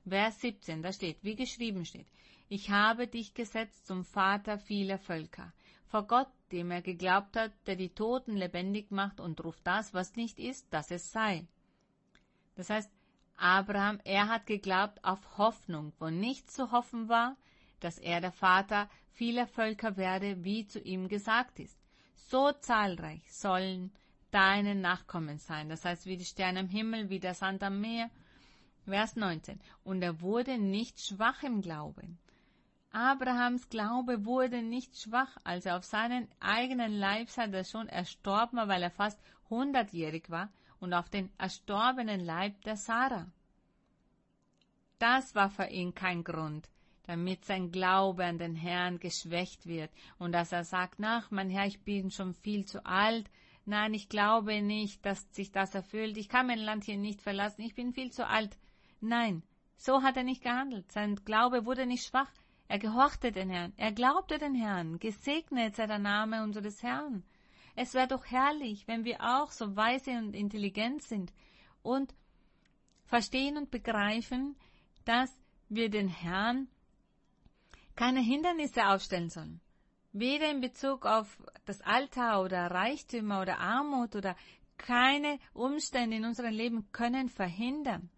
[0.09, 2.07] Vers 17, da steht, wie geschrieben steht,
[2.49, 5.53] ich habe dich gesetzt zum Vater vieler Völker,
[5.87, 10.17] vor Gott, dem er geglaubt hat, der die Toten lebendig macht und ruft das, was
[10.17, 11.47] nicht ist, dass es sei.
[12.55, 12.91] Das heißt,
[13.37, 17.37] Abraham, er hat geglaubt auf Hoffnung, wo nichts zu hoffen war,
[17.81, 21.79] dass er der Vater vieler Völker werde, wie zu ihm gesagt ist.
[22.15, 23.93] So zahlreich sollen
[24.31, 25.69] deine Nachkommen sein.
[25.69, 28.11] Das heißt, wie die Sterne im Himmel, wie der Sand am Meer.
[28.89, 29.61] Vers 19.
[29.85, 32.19] Und er wurde nicht schwach im Glauben.
[32.91, 38.59] Abrahams Glaube wurde nicht schwach, als er auf seinen eigenen Leib sah, der schon erstorben
[38.59, 39.21] war, weil er fast
[39.51, 43.27] hundertjährig war, und auf den erstorbenen Leib der Sarah.
[44.99, 46.71] Das war für ihn kein Grund,
[47.03, 51.67] damit sein Glaube an den Herrn geschwächt wird und dass er sagt, nach, mein Herr,
[51.67, 53.29] ich bin schon viel zu alt,
[53.69, 56.17] Nein, ich glaube nicht, dass sich das erfüllt.
[56.17, 57.61] Ich kann mein Land hier nicht verlassen.
[57.61, 58.57] Ich bin viel zu alt.
[59.01, 59.43] Nein,
[59.77, 60.91] so hat er nicht gehandelt.
[60.93, 62.31] Sein Glaube wurde nicht schwach.
[62.69, 63.73] Er gehorchte den Herrn.
[63.77, 64.99] Er glaubte den Herrn.
[64.99, 67.25] Gesegnet sei der Name unseres Herrn.
[67.77, 71.33] Es wäre doch herrlich, wenn wir auch so weise und intelligent sind
[71.83, 72.15] und
[73.07, 74.57] verstehen und begreifen,
[75.05, 75.31] dass
[75.69, 76.69] wir den Herrn
[77.95, 79.61] keine Hindernisse aufstellen sollen.
[80.13, 84.37] Weder in Bezug auf das Alter oder Reichtümer oder Armut oder
[84.77, 88.11] keine Umstände in unserem Leben können verhindern.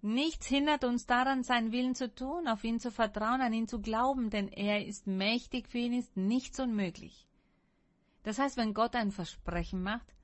[0.00, 3.80] Nichts hindert uns daran, seinen Willen zu tun, auf ihn zu vertrauen, an ihn zu
[3.80, 7.26] glauben, denn er ist mächtig, für ihn ist nichts unmöglich.
[8.22, 10.14] Das heißt, wenn Gott ein Versprechen macht,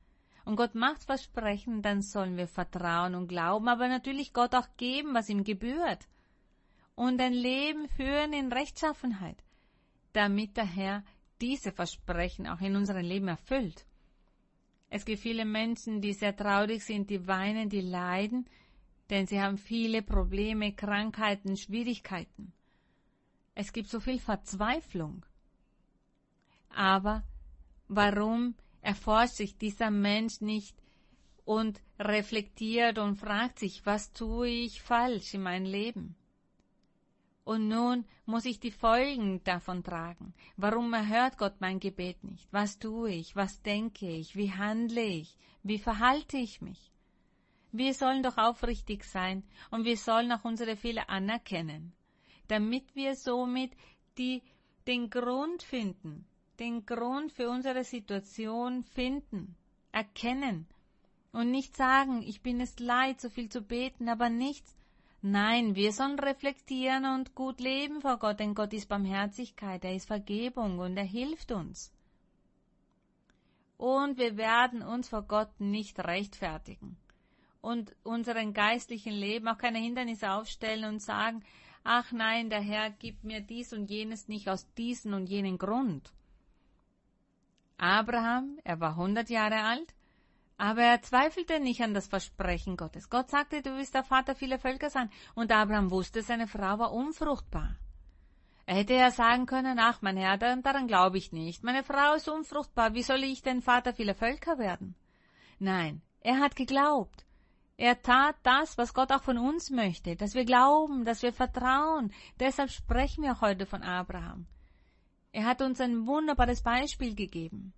[0.45, 5.14] und Gott macht Versprechen, dann sollen wir vertrauen und glauben, aber natürlich Gott auch geben,
[5.14, 6.07] was ihm gebührt.
[6.95, 9.43] Und ein Leben führen in Rechtschaffenheit
[10.14, 11.05] damit der Herr
[11.41, 13.85] diese Versprechen auch in unserem Leben erfüllt.
[14.89, 18.49] Es gibt viele Menschen, die sehr traurig sind, die weinen, die leiden,
[19.11, 22.53] denn sie haben viele Probleme, Krankheiten, Schwierigkeiten.
[23.55, 25.25] Es gibt so viel Verzweiflung.
[26.71, 27.23] Aber
[27.89, 30.77] warum erforscht sich dieser Mensch nicht
[31.45, 36.17] und reflektiert und fragt sich, was tue ich falsch in meinem Leben?
[37.45, 40.33] Und nun muss ich die Folgen davon tragen.
[40.57, 42.51] Warum erhört Gott mein Gebet nicht?
[42.53, 43.37] Was tue ich?
[43.37, 44.35] Was denke ich?
[44.35, 45.37] Wie handle ich?
[45.63, 46.94] Wie verhalte ich mich?
[47.77, 51.93] Wir sollen doch aufrichtig sein und wir sollen auch unsere Fehler anerkennen,
[52.47, 53.72] damit wir somit
[54.16, 54.43] die,
[54.87, 56.25] den Grund finden,
[56.61, 59.57] den Grund für unsere Situation finden,
[59.91, 60.68] erkennen
[61.33, 64.77] und nicht sagen, ich bin es leid, so viel zu beten, aber nichts
[65.20, 70.07] Nein, wir sollen reflektieren und gut leben vor Gott, denn Gott ist Barmherzigkeit, er ist
[70.07, 71.93] Vergebung und er hilft uns.
[73.79, 76.99] Und wir werden uns vor Gott nicht rechtfertigen
[77.65, 81.43] und unseren geistlichen Leben auch keine Hindernisse aufstellen und sagen,
[81.83, 86.12] ach nein, der Herr gibt mir dies und jenes nicht aus diesem und jenen Grund.
[87.79, 89.95] Abraham, er war hundert Jahre alt,
[90.57, 93.11] Aber er zweifelte nicht an das Versprechen Gottes.
[93.11, 95.11] Gott sagte, du wirst der Vater vieler Völker sein.
[95.35, 97.77] Und Abraham wusste, seine Frau war unfruchtbar.
[98.67, 101.65] Er hätte ja sagen können, ach mein Herr, daran glaube ich nicht.
[101.65, 104.95] Meine Frau ist unfruchtbar, wie soll ich denn Vater vieler Völker werden?
[105.59, 107.27] Nein, er hat geglaubt.
[107.77, 112.12] Er tat das, was Gott auch von uns möchte, dass wir glauben, dass wir vertrauen.
[112.39, 114.47] Deshalb sprechen wir heute von Abraham.
[115.33, 117.75] Er hat uns ein wunderbares Beispiel gegeben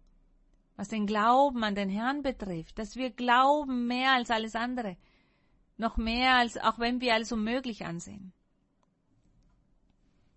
[0.77, 4.97] was den Glauben an den Herrn betrifft, dass wir glauben mehr als alles andere,
[5.79, 8.33] noch mehr als auch wenn wir alles unmöglich ansehen.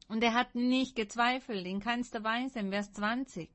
[0.07, 3.49] Und er hat nicht gezweifelt, in keinster Weise, im Vers 20.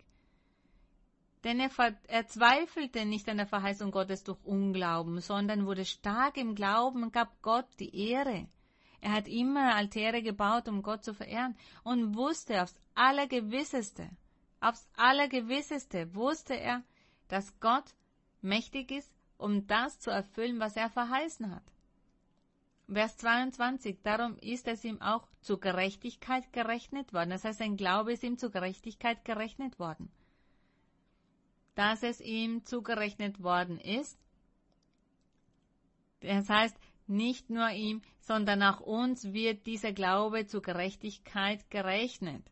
[1.44, 1.70] Denn er,
[2.08, 7.12] er zweifelte nicht an der Verheißung Gottes durch Unglauben, sondern wurde stark im Glauben und
[7.12, 8.48] gab Gott die Ehre.
[9.00, 14.08] Er hat immer Altäre gebaut, um Gott zu verehren und wusste aufs Allergewisseste,
[14.64, 16.82] Aufs Allergewisseste wusste er,
[17.28, 17.84] dass Gott
[18.40, 21.64] mächtig ist, um das zu erfüllen, was er verheißen hat.
[22.90, 27.28] Vers 22, darum ist es ihm auch zur Gerechtigkeit gerechnet worden.
[27.28, 30.10] Das heißt, sein Glaube ist ihm zur Gerechtigkeit gerechnet worden.
[31.74, 34.18] Dass es ihm zugerechnet worden ist,
[36.20, 42.50] das heißt, nicht nur ihm, sondern auch uns wird dieser Glaube zur Gerechtigkeit gerechnet.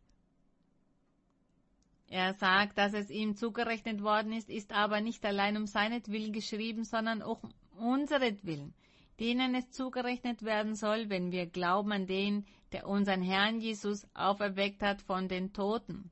[2.07, 6.83] Er sagt, dass es ihm zugerechnet worden ist, ist aber nicht allein um seinetwillen geschrieben,
[6.83, 8.75] sondern auch um unseretwillen,
[9.19, 14.83] denen es zugerechnet werden soll, wenn wir glauben an den, der unseren Herrn Jesus auferweckt
[14.83, 16.11] hat von den Toten.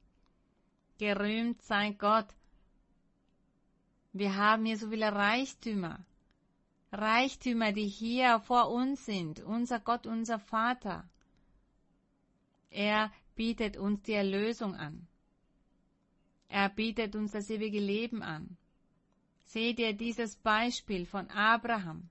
[0.97, 2.28] Gerühmt sei Gott.
[4.14, 5.99] Wir haben hier so viele Reichtümer.
[6.91, 9.39] Reichtümer, die hier vor uns sind.
[9.39, 11.07] Unser Gott, unser Vater.
[12.70, 15.07] Er bietet uns die Erlösung an.
[16.49, 18.57] Er bietet uns das ewige Leben an.
[19.45, 22.09] Seht ihr dieses Beispiel von Abraham?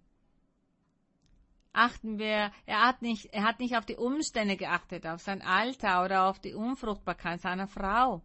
[1.72, 6.04] Achten wir, er hat nicht, er hat nicht auf die Umstände geachtet, auf sein Alter
[6.04, 8.22] oder auf die Unfruchtbarkeit seiner Frau.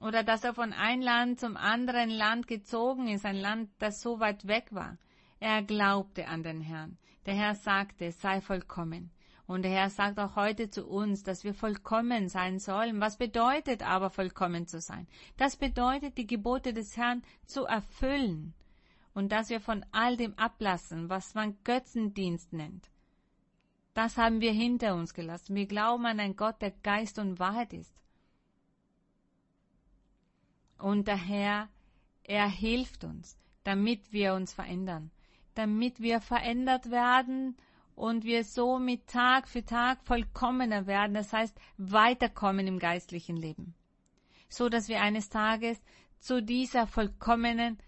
[0.00, 4.20] Oder dass er von einem Land zum anderen Land gezogen ist, ein Land, das so
[4.20, 4.98] weit weg war.
[5.40, 6.98] Er glaubte an den Herrn.
[7.24, 9.10] Der Herr sagte, sei vollkommen.
[9.46, 13.00] Und der Herr sagt auch heute zu uns, dass wir vollkommen sein sollen.
[13.00, 15.06] Was bedeutet aber vollkommen zu sein?
[15.36, 18.54] Das bedeutet, die Gebote des Herrn zu erfüllen
[19.14, 22.90] und dass wir von all dem ablassen, was man Götzendienst nennt.
[23.94, 25.54] Das haben wir hinter uns gelassen.
[25.54, 27.94] Wir glauben an einen Gott, der Geist und Wahrheit ist.
[30.78, 31.68] Und der Herr,
[32.24, 35.10] er hilft uns, damit wir uns verändern,
[35.54, 37.56] damit wir verändert werden
[37.94, 43.74] und wir so mit Tag für Tag vollkommener werden, das heißt weiterkommen im geistlichen Leben,
[44.48, 45.80] so dass wir eines Tages
[46.18, 47.78] zu dieser vollkommenen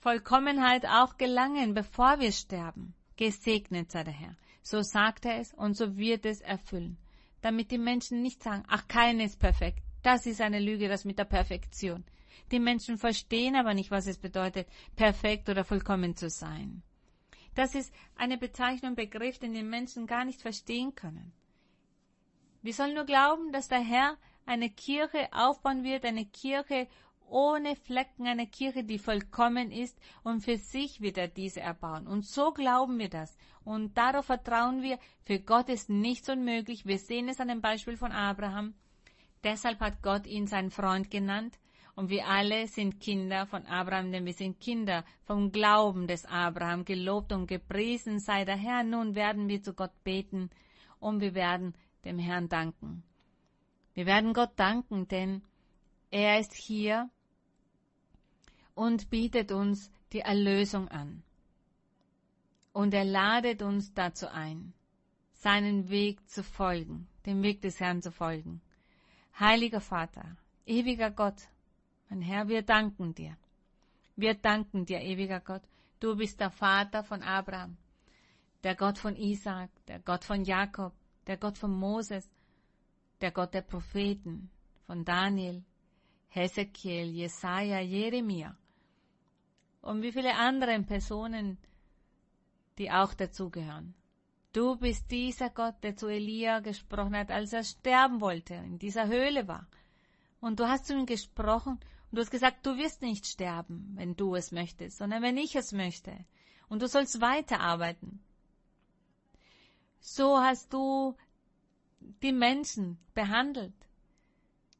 [0.00, 2.94] Vollkommenheit auch gelangen, bevor wir sterben.
[3.16, 4.36] Gesegnet sei der Herr.
[4.62, 6.98] So sagt er es und so wird es erfüllen,
[7.40, 9.82] damit die Menschen nicht sagen, ach, keiner ist perfekt.
[10.02, 12.04] Das ist eine Lüge, das mit der Perfektion.
[12.50, 16.82] Die Menschen verstehen aber nicht, was es bedeutet, perfekt oder vollkommen zu sein.
[17.54, 21.32] Das ist eine Bezeichnung, Begriff, den die Menschen gar nicht verstehen können.
[22.62, 26.88] Wir sollen nur glauben, dass der Herr eine Kirche aufbauen wird, eine Kirche
[27.28, 32.06] ohne Flecken, eine Kirche, die vollkommen ist, und für sich wird er diese erbauen.
[32.06, 33.36] Und so glauben wir das.
[33.64, 36.84] Und darauf vertrauen wir, für Gott ist nichts unmöglich.
[36.84, 38.74] Wir sehen es an dem Beispiel von Abraham.
[39.44, 41.58] Deshalb hat Gott ihn sein Freund genannt.
[41.94, 46.84] Und wir alle sind Kinder von Abraham, denn wir sind Kinder vom Glauben des Abraham.
[46.84, 48.82] Gelobt und gepriesen sei der Herr.
[48.82, 50.48] Nun werden wir zu Gott beten
[51.00, 51.74] und wir werden
[52.04, 53.02] dem Herrn danken.
[53.94, 55.42] Wir werden Gott danken, denn
[56.10, 57.10] er ist hier
[58.74, 61.22] und bietet uns die Erlösung an.
[62.72, 64.72] Und er ladet uns dazu ein,
[65.32, 68.62] seinen Weg zu folgen, dem Weg des Herrn zu folgen.
[69.38, 70.36] Heiliger Vater,
[70.66, 71.48] ewiger Gott,
[72.08, 73.36] mein Herr, wir danken dir.
[74.16, 75.62] Wir danken dir, ewiger Gott.
[76.00, 77.76] Du bist der Vater von Abraham,
[78.62, 80.92] der Gott von Isaac, der Gott von Jakob,
[81.26, 82.30] der Gott von Moses,
[83.20, 84.50] der Gott der Propheten,
[84.86, 85.64] von Daniel,
[86.28, 88.56] Hesekiel, Jesaja, Jeremia
[89.80, 91.58] und wie viele andere Personen,
[92.78, 93.94] die auch dazugehören.
[94.52, 99.06] Du bist dieser Gott, der zu Elia gesprochen hat, als er sterben wollte, in dieser
[99.06, 99.66] Höhle war.
[100.40, 101.72] Und du hast zu ihm gesprochen
[102.10, 105.56] und du hast gesagt, du wirst nicht sterben, wenn du es möchtest, sondern wenn ich
[105.56, 106.12] es möchte.
[106.68, 108.22] Und du sollst weiterarbeiten.
[110.00, 111.16] So hast du
[112.22, 113.74] die Menschen behandelt.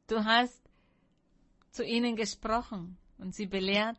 [0.07, 0.61] Du hast
[1.71, 3.97] zu ihnen gesprochen und sie belehrt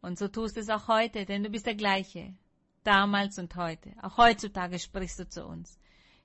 [0.00, 2.34] Und so tust es auch heute, denn du bist der gleiche,
[2.88, 3.92] damals und heute.
[4.00, 5.78] Auch heutzutage sprichst du zu uns.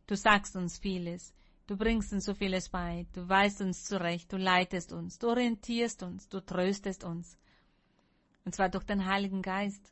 [0.08, 1.34] Du sagst uns vieles.
[1.68, 3.06] Du bringst uns so vieles bei.
[3.12, 4.32] Du weist uns zurecht.
[4.32, 5.20] Du leitest uns.
[5.20, 6.30] Du orientierst uns.
[6.30, 7.38] Du tröstest uns.
[8.46, 9.92] Und zwar durch den Heiligen Geist.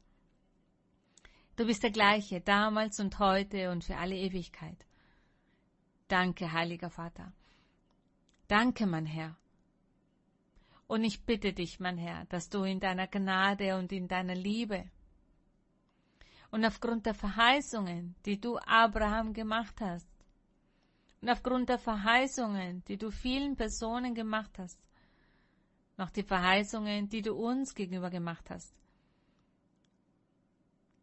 [1.57, 4.85] Du bist der gleiche, damals und heute und für alle Ewigkeit.
[6.07, 7.34] Danke, heiliger Vater.
[8.48, 9.35] Danke, mein Herr.
[10.88, 14.89] Und ich bitte dich, mein Herr, dass du in deiner Gnade und in deiner Liebe
[16.52, 20.07] und aufgrund der Verheißungen, die du Abraham gemacht hast,
[21.22, 24.80] und aufgrund der Verheißungen, die du vielen Personen gemacht hast,
[25.98, 28.73] noch die Verheißungen, die du uns gegenüber gemacht hast.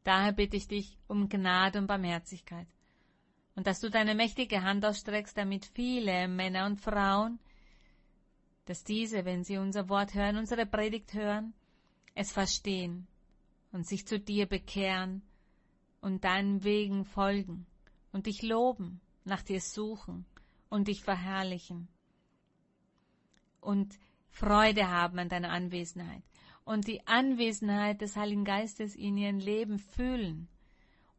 [0.02, 2.66] Daher bitte ich dich um Gnade und Barmherzigkeit.
[3.54, 7.38] Und dass du deine mächtige Hand ausstreckst, damit viele Männer und Frauen,
[8.64, 11.54] dass diese, wenn sie unser Wort hören, unsere Predigt hören,
[12.14, 13.06] es verstehen
[13.70, 15.22] und sich zu dir bekehren
[16.00, 17.66] und deinen Wegen folgen
[18.12, 20.24] und dich loben, nach dir suchen
[20.68, 21.88] und dich verherrlichen
[23.60, 23.98] und
[24.30, 26.22] Freude haben an deiner Anwesenheit
[26.64, 30.48] und die Anwesenheit des Heiligen Geistes in ihrem Leben fühlen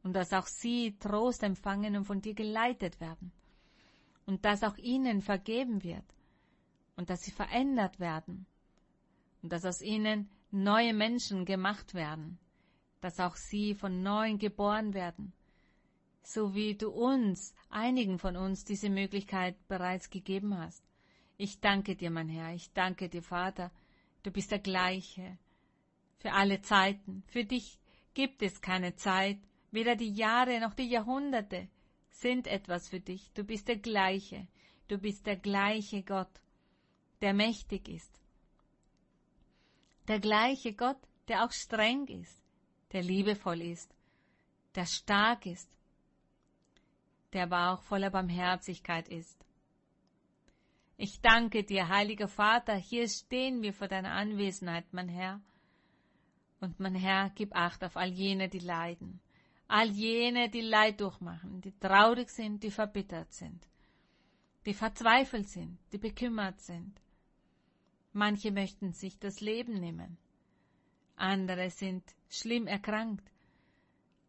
[0.04, 3.32] und dass auch sie Trost empfangen und von dir geleitet werden
[4.26, 6.06] und dass auch ihnen vergeben wird
[6.96, 8.46] und dass sie verändert werden
[9.42, 12.40] und dass aus ihnen neue Menschen gemacht werden
[13.02, 15.34] dass auch sie von neuem geboren werden,
[16.22, 20.84] so wie du uns, einigen von uns, diese Möglichkeit bereits gegeben hast.
[21.38, 23.72] Ich danke dir, mein Herr, ich danke dir, Vater,
[24.24, 25.38] du bist der gleiche
[26.18, 27.24] für alle Zeiten.
[27.28, 27.80] Für dich
[28.14, 29.40] gibt es keine Zeit,
[29.72, 31.70] weder die Jahre noch die Jahrhunderte
[32.10, 33.32] sind etwas für dich.
[33.34, 34.48] Du bist der gleiche,
[34.88, 36.42] du bist der gleiche Gott,
[37.22, 38.20] der mächtig ist.
[40.08, 42.39] Der gleiche Gott, der auch streng ist,
[42.92, 43.94] der liebevoll ist,
[44.76, 45.70] der stark ist,
[47.34, 49.38] der aber auch voller Barmherzigkeit ist.
[50.98, 55.40] Ich danke dir, heiliger Vater, hier stehen wir vor deiner Anwesenheit, mein Herr.
[56.60, 59.22] Und mein Herr, gib Acht auf all jene, die leiden,
[59.68, 63.66] all jene, die Leid durchmachen, die traurig sind, die verbittert sind,
[64.66, 67.00] die verzweifelt sind, die bekümmert sind.
[68.12, 70.18] Manche möchten sich das Leben nehmen
[71.20, 73.30] andere sind schlimm erkrankt,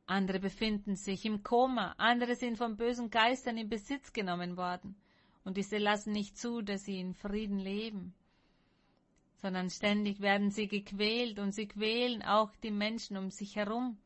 [0.06, 4.96] andere befinden sich im Koma, andere sind von bösen Geistern in Besitz genommen worden,
[5.44, 8.12] und diese lassen nicht zu, dass sie in Frieden leben,
[9.36, 13.98] sondern ständig werden sie gequält und sie quälen auch die Menschen um sich herum.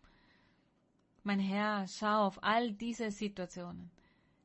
[1.23, 3.91] Mein Herr, schau auf all diese Situationen.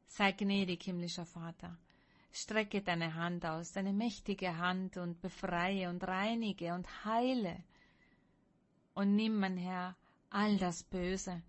[0.07, 1.77] Sei gnädig, himmlischer Vater.
[2.31, 7.63] Strecke deine Hand aus, deine mächtige Hand und befreie und reinige und heile
[8.93, 9.95] und nimm, mein Herr,
[10.29, 11.41] all das Böse.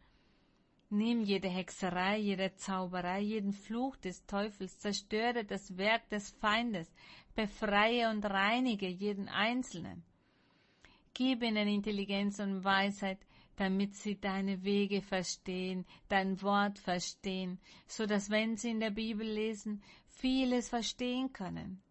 [0.91, 6.93] Nimm jede Hexerei, jede Zauberei, jeden Fluch des Teufels, zerstöre das Werk des Feindes,
[7.35, 10.03] befreie und reinige jeden Einzelnen.
[11.15, 13.19] Gib ihnen Intelligenz und Weisheit,
[13.57, 19.27] damit sie deine Wege verstehen, dein Wort verstehen, so dass wenn sie in der Bibel
[19.27, 21.83] lesen, vieles verstehen können.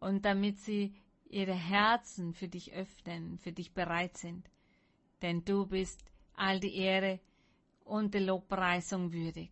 [0.00, 0.94] Und damit sie
[1.30, 4.48] ihre Herzen für dich öffnen, für dich bereit sind.
[5.22, 7.20] Denn du bist all die Ehre
[7.84, 9.50] und die Lobpreisung würdig.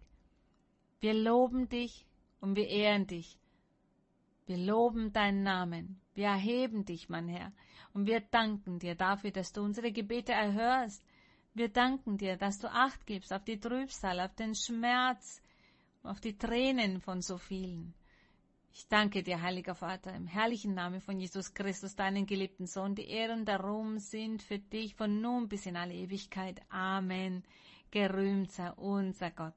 [1.00, 2.06] Wir loben dich
[2.40, 3.38] und wir ehren dich.
[4.46, 6.00] Wir loben deinen Namen.
[6.14, 7.52] Wir erheben dich, mein Herr.
[7.92, 11.04] Und wir danken dir dafür, dass du unsere Gebete erhörst.
[11.54, 15.42] Wir danken dir, dass du Acht gibst auf die Trübsal, auf den Schmerz,
[16.02, 17.94] auf die Tränen von so vielen.
[18.78, 22.94] Ich danke dir, heiliger Vater, im herrlichen Namen von Jesus Christus, deinen geliebten Sohn.
[22.94, 26.60] Die Ehren Ruhm sind für dich von nun bis in alle Ewigkeit.
[26.68, 27.42] Amen.
[27.90, 29.54] Gerühmt sei unser Gott.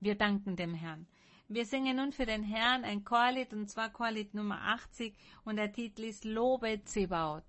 [0.00, 1.06] Wir danken dem Herrn.
[1.46, 5.14] Wir singen nun für den Herrn ein Chorlied, und zwar Chorlied Nummer 80,
[5.44, 7.44] und der Titel ist Lobe Zebaoth.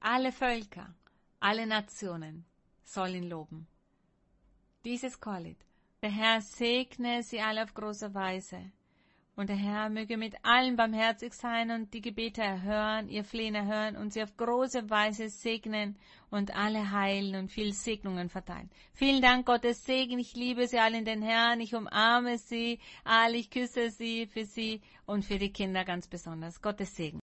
[0.00, 0.94] Alle Völker,
[1.40, 2.46] alle Nationen
[2.84, 3.66] sollen loben.
[4.82, 5.58] Dieses Chorlied.
[6.00, 8.72] Der Herr segne sie alle auf große Weise.
[9.34, 13.96] Und der Herr möge mit allen barmherzig sein und die Gebete erhören, ihr Flehen erhören
[13.96, 15.96] und sie auf große Weise segnen
[16.30, 18.70] und alle heilen und viel Segnungen verteilen.
[18.94, 20.18] Vielen Dank, Gottes Segen.
[20.18, 21.60] Ich liebe sie alle in den Herrn.
[21.60, 23.36] Ich umarme sie alle.
[23.36, 26.62] Ich küsse sie für sie und für die Kinder ganz besonders.
[26.62, 27.20] Gottes Segen.